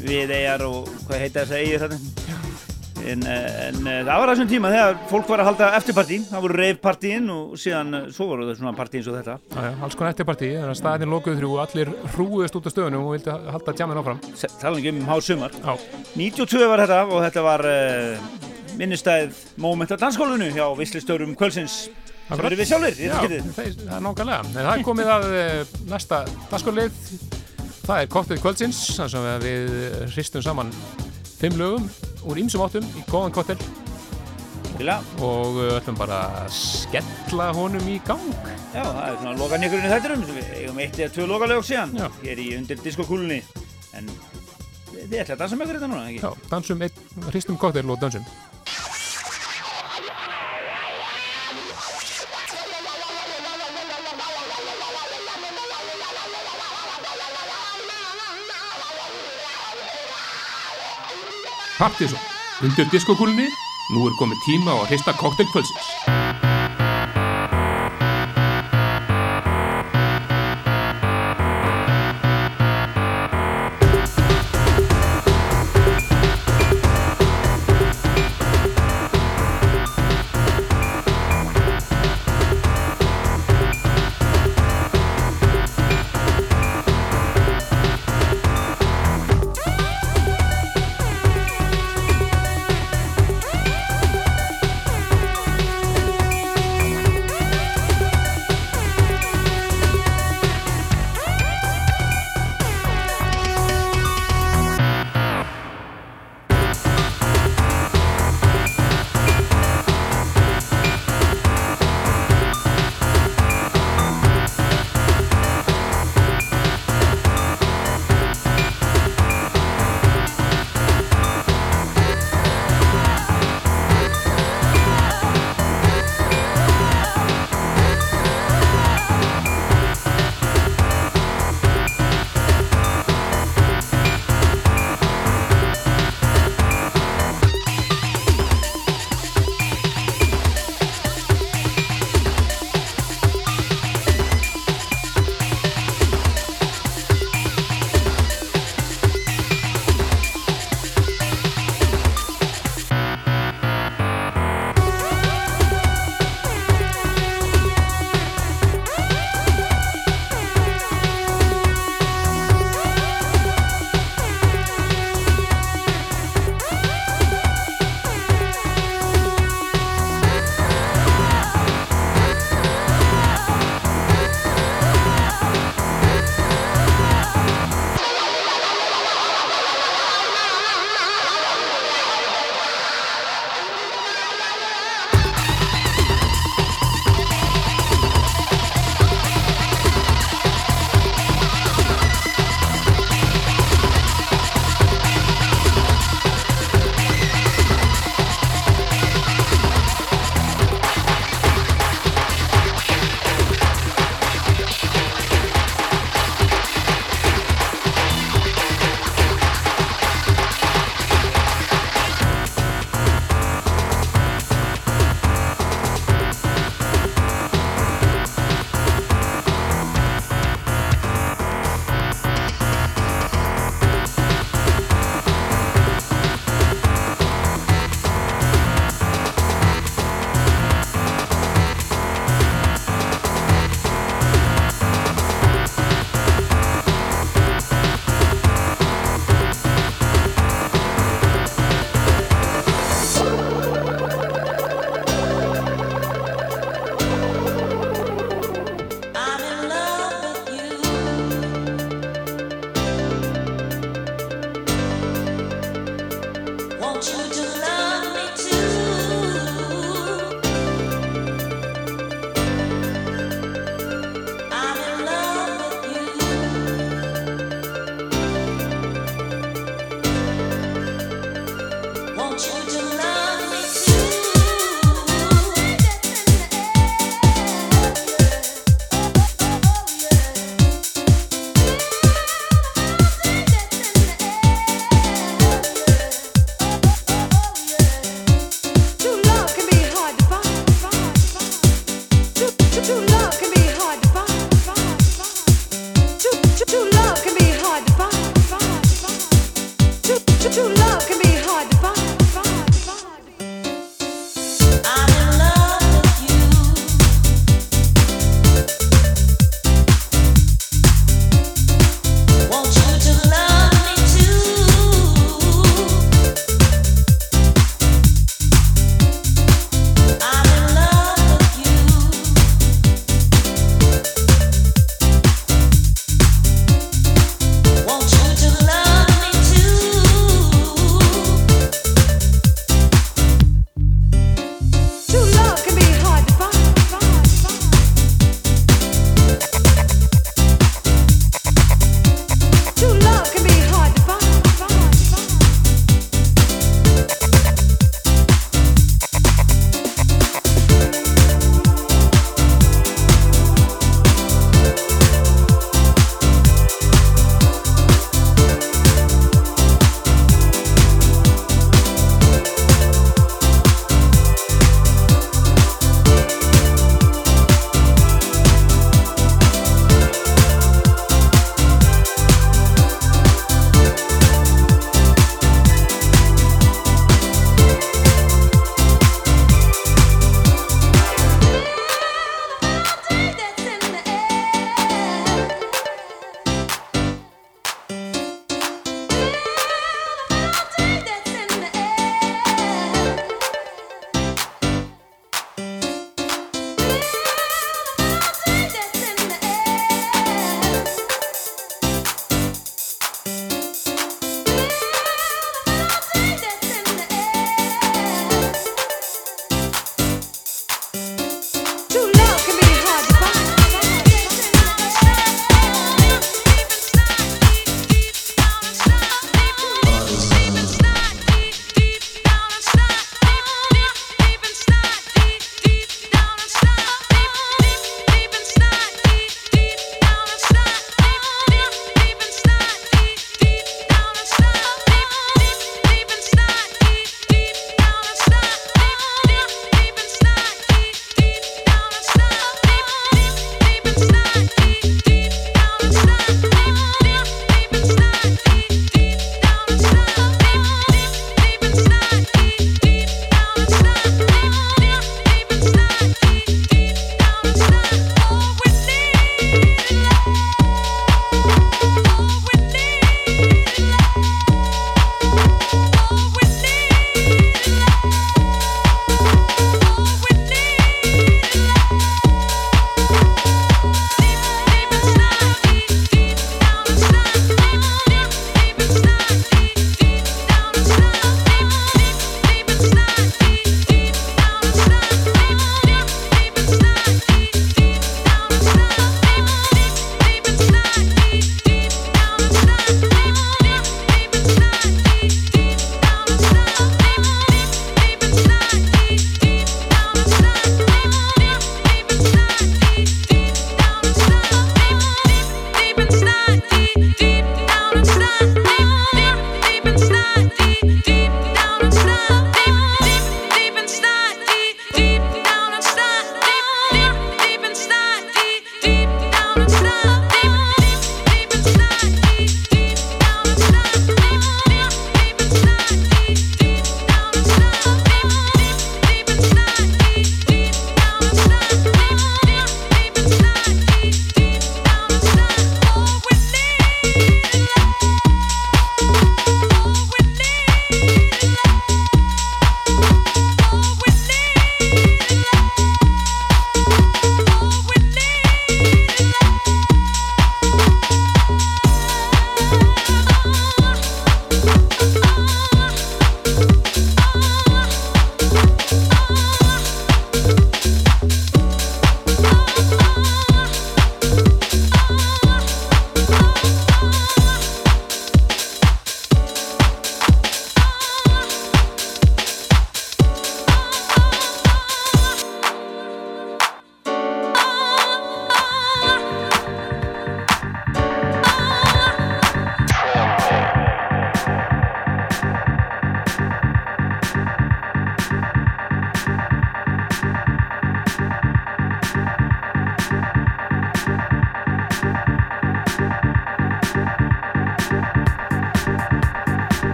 [0.00, 1.98] við eigar og hvað heita þess að eigir þetta
[3.12, 6.20] en, uh, en uh, það var þessum tíma þegar fólk var að halda eftirpartí.
[6.30, 9.36] Það voru reifpartíin og síðan uh, svo voru það svona partí eins og þetta.
[9.52, 10.52] Já, já, alls konar eftirparti.
[10.56, 14.00] Þannig að staðin lokuðu þrjú og allir hrúuðist út af stöðunum og vildi halda tjáminn
[14.00, 14.26] áfram.
[14.64, 15.60] tala ekki um há sumar.
[15.60, 15.76] Já,
[16.16, 18.45] 92 var þetta og þetta var uh,
[18.76, 21.86] minnistæð moment á dansskólinu hjá Visslistörum Kvölsins
[22.26, 24.38] sem eru við sjálfur í þetta skiptið það, er nákvæmlega.
[24.42, 26.20] En það er komið að eh, næsta
[26.50, 27.00] dagskorlið.
[27.86, 29.74] Það er koktið kvöldsins, þannig að við
[30.10, 30.72] hristum saman
[31.36, 31.84] fimm lögum
[32.26, 33.58] úr ýmsum áttum í góðan koktel
[34.76, 38.26] og eh, ætlum bara að skella honum í gang.
[38.74, 42.08] Já, það er svona lokanjökurinn í þættinum við eigum eitt eða tvö lokalög síðan Já.
[42.24, 43.38] hér í undir diskokúlunni
[43.96, 44.10] en
[44.90, 46.20] þið ætla að dansa með þetta núna, ekki?
[46.26, 46.84] Já, dansum
[47.30, 48.26] hristum koktel og dansum.
[61.76, 62.18] Partíson,
[62.64, 63.50] undir diskokúlunni,
[63.92, 65.85] nú er komið tíma á að hrista koktelkvöldsins.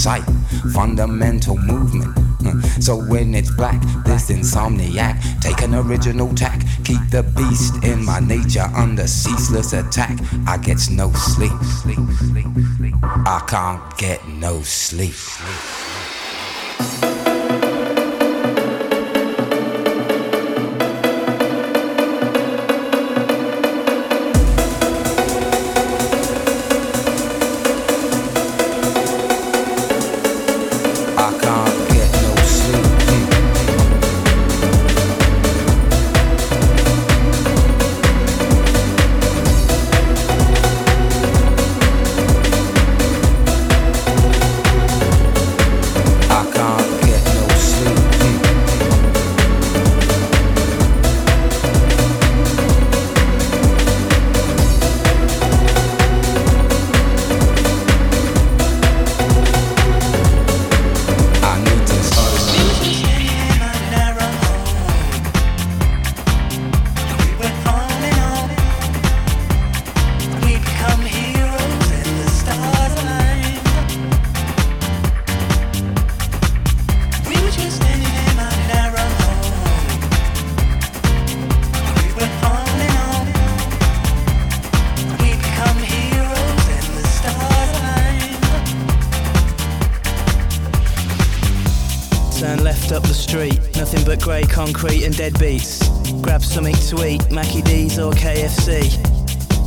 [0.00, 0.24] Insight,
[0.72, 2.16] fundamental movement.
[2.46, 8.02] Uh, So when it's black, this insomniac, take an original tack, keep the beast in
[8.04, 10.18] my nature under ceaseless attack.
[10.46, 11.52] I get no sleep.
[13.26, 15.14] I can't get no sleep.
[95.20, 95.86] Dead beats.
[96.22, 98.88] Grab something to eat, Mackie D's or KFC.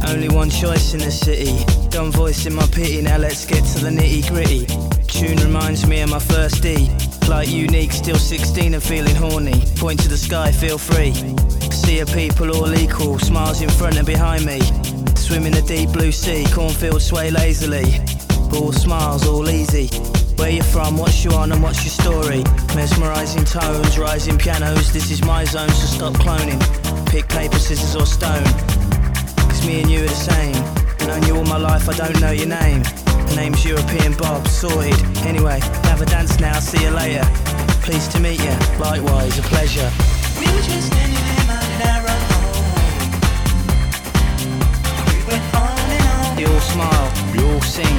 [0.10, 1.54] Only one choice in the city.
[1.90, 4.66] Dumb voicing my pity, now let's get to the nitty gritty.
[5.06, 6.90] Tune reminds me of my first D.
[7.30, 9.62] Like unique, still 16 and feeling horny.
[9.76, 11.14] Point to the sky, feel free.
[11.70, 14.60] See a people all equal, smiles in front and behind me.
[15.16, 17.86] Swim in the deep blue sea, cornfields sway lazily.
[18.56, 19.88] All smiles, all easy.
[20.38, 22.44] Where you from, what's you on and what's your story?
[22.76, 26.60] Mesmerizing tones, rising pianos, this is my zone, so stop cloning.
[27.10, 28.44] Pick paper, scissors or stone.
[29.48, 30.54] Cause me and you are the same.
[31.08, 32.84] Known you all my life, I don't know your name.
[32.84, 35.00] The name's European Bob, sorted.
[35.26, 37.26] Anyway, have a dance now, see you later.
[37.82, 39.92] Pleased to meet you, likewise, a pleasure.
[40.40, 42.68] We were just standing in my narrow home.
[45.08, 46.38] We went on and on.
[46.40, 47.98] You all smile, you all sing,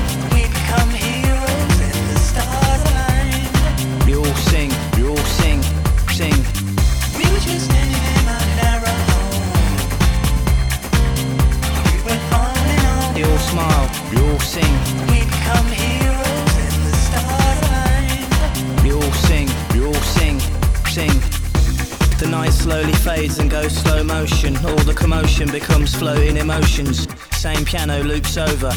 [26.04, 27.08] floating emotions.
[27.30, 28.70] Same piano loops over.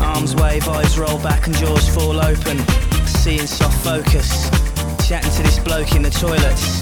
[0.00, 2.56] Arms wave, eyes roll back, and jaws fall open.
[3.04, 4.48] Seeing soft focus.
[5.06, 6.80] Chatting to this bloke in the toilets.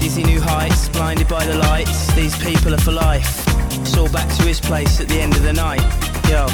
[0.00, 2.14] Dizzy new heights, blinded by the lights.
[2.14, 3.44] These people are for life.
[3.82, 5.84] It's all back to his place at the end of the night.
[6.30, 6.46] Yo,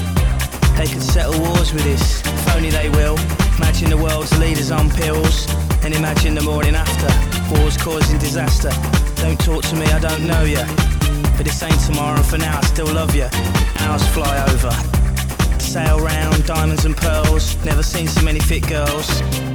[0.75, 2.21] they could settle wars with this.
[2.21, 3.17] If only they will.
[3.59, 5.47] Imagine the world's leaders on pills.
[5.85, 7.11] And imagine the morning after.
[7.55, 8.73] Wars causing disaster.
[9.23, 10.67] Don't talk to me, I don't know ya.
[11.41, 13.31] But this ain't tomorrow, for now I still love ya.
[13.79, 14.71] Hours fly over.
[15.59, 17.57] Sail round, diamonds and pearls.
[17.65, 19.09] Never seen so many fit girls.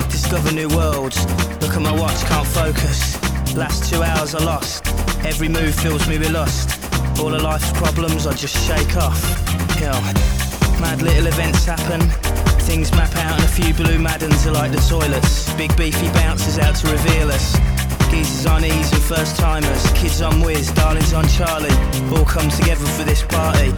[0.09, 1.23] Discover new worlds.
[1.61, 3.21] Look at my watch, can't focus.
[3.55, 4.87] Last two hours I lost.
[5.23, 6.81] Every move fills me with lust.
[7.19, 9.21] All of life's problems I just shake off.
[9.77, 10.01] Hell,
[10.81, 12.01] mad little events happen.
[12.61, 15.53] Things map out and a few blue maddens are like the toilets.
[15.53, 17.74] Big beefy bounces out to reveal us.
[18.15, 19.91] Geezers on ease and first timers.
[19.91, 21.75] Kids on whiz, darlings on Charlie.
[22.15, 23.71] All come together for this party.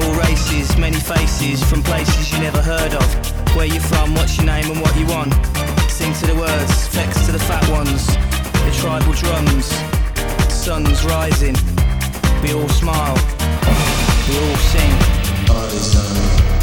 [0.00, 3.54] All races, many faces from places you never heard of.
[3.54, 5.34] Where you from, what's your name and what you want.
[5.90, 8.06] Sing to the words, flex to the fat ones.
[8.64, 9.66] The tribal drums,
[10.48, 11.56] sun's rising.
[12.42, 13.16] We all smile,
[14.26, 14.92] we all sing.
[15.52, 16.61] You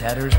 [0.00, 0.29] tattered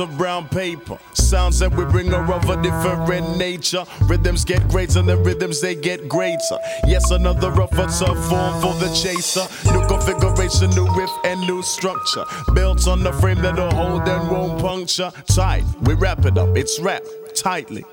[0.00, 0.98] of brown paper.
[1.14, 3.84] Sounds that we bring are of a different nature.
[4.02, 6.58] Rhythms get greater, the rhythms they get greater.
[6.86, 9.46] Yes, another rougher tough form for the chaser.
[9.72, 12.24] New configuration, new riff, and new structure.
[12.54, 15.10] Built on the frame that'll hold and won't puncture.
[15.26, 17.84] Tight, we wrap it up, it's wrapped tightly.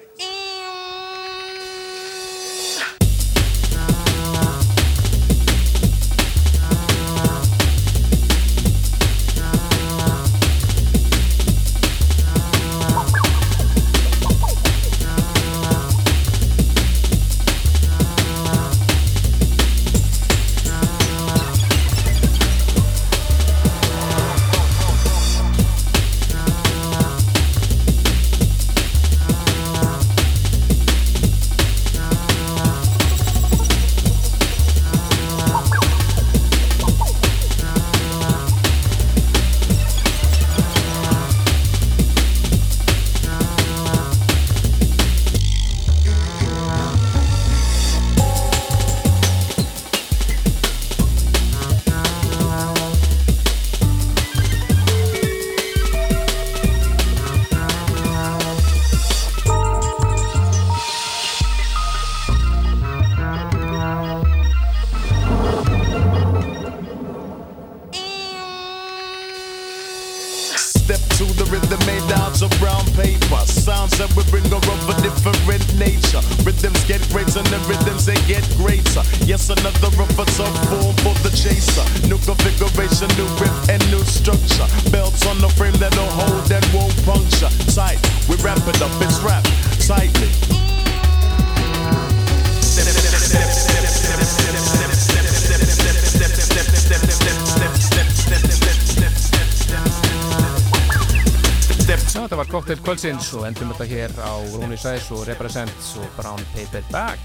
[102.46, 106.84] Var Cocktail Kvöldsins og endum þetta hér á Róni Sæs og Represents og Brown Paper
[106.92, 107.20] Bag.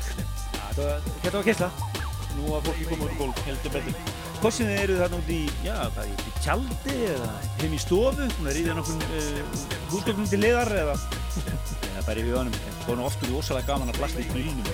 [0.54, 1.70] Þetta var- þetta var kessla.
[2.36, 3.94] Nú að fólki koma út í gólf, heldur betur.
[4.40, 7.30] Þið eru þarna út í, já, hvað er í tjaldi eða
[7.60, 9.42] heim í stofu, búin að ríða nokkur uh,
[9.90, 10.94] húsgögnum til liðar eða
[11.90, 12.52] eða bara í huganum.
[12.52, 14.64] Það var nú oft úr rosalega gaman að blasta í bílnum.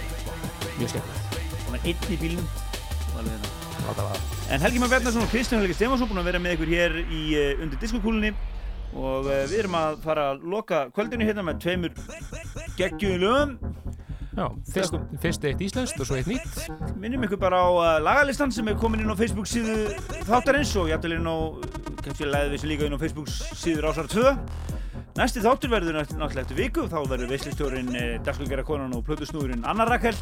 [0.79, 1.11] Mjög skemmt.
[1.65, 2.39] Svona einn í
[3.17, 3.55] alveg hérna.
[3.97, 4.21] Það.
[4.51, 7.23] En Helgi Már Bjarnarsson og Kristján Helgi Stefansson búin að vera með ykkur hér í,
[7.35, 8.35] uh, undir diskokúlunni
[8.95, 11.97] og uh, við erum að fara að loka kvöldinu hérna með tveimur
[12.79, 13.57] geggjum lögum.
[14.37, 16.59] Já, fyrst, fyrst eitt íslenskt og svo eitt nýtt.
[17.01, 19.89] Minnum ykkur bara á uh, lagalistan sem er komin inn á Facebook síðu
[20.29, 21.37] þáttarins og jættil inn á,
[22.05, 24.35] kannski leiði við sér líka inn á Facebook síður ásar 2.
[25.17, 29.65] Næsti þáttur verður nátt- náttúrulega eftir viku, þá verður veislistjórin uh, Dagskulgera konan og plötusnúðurinn
[29.65, 30.13] Anna Rakel.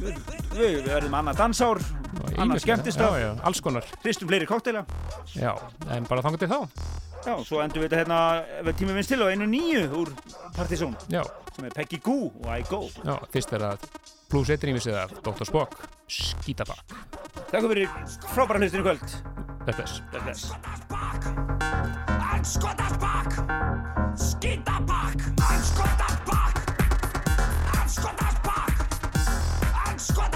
[0.00, 0.18] Við,
[0.56, 1.78] við verðum Anna Dansár,
[2.36, 3.14] Anna Skemmtistaf,
[3.46, 3.86] alls konar.
[4.02, 4.82] hristum fleiri kokteila.
[5.38, 5.52] Já,
[5.94, 6.58] en bara þangar til þá.
[7.26, 8.18] Já, svo endur við þetta hérna,
[8.62, 10.12] ef tími minnst til á einu nýju úr
[10.58, 10.94] Partizón.
[11.10, 11.22] Já.
[11.54, 12.82] Sem er Peggy Goo og I Go.
[13.06, 13.88] Já, fyrst er það
[14.30, 15.46] pluss eitt rýmisið af Dr.
[15.48, 16.94] Spock Skítabakk.
[17.50, 17.88] Takk fyrir
[18.32, 19.08] frábæra hlustinu kvöld.
[19.66, 21.22] Best best Skítabakk
[22.46, 23.32] Skítabakk!
[24.16, 26.56] Skítabakk Skítabakk
[29.96, 30.35] Skítabakk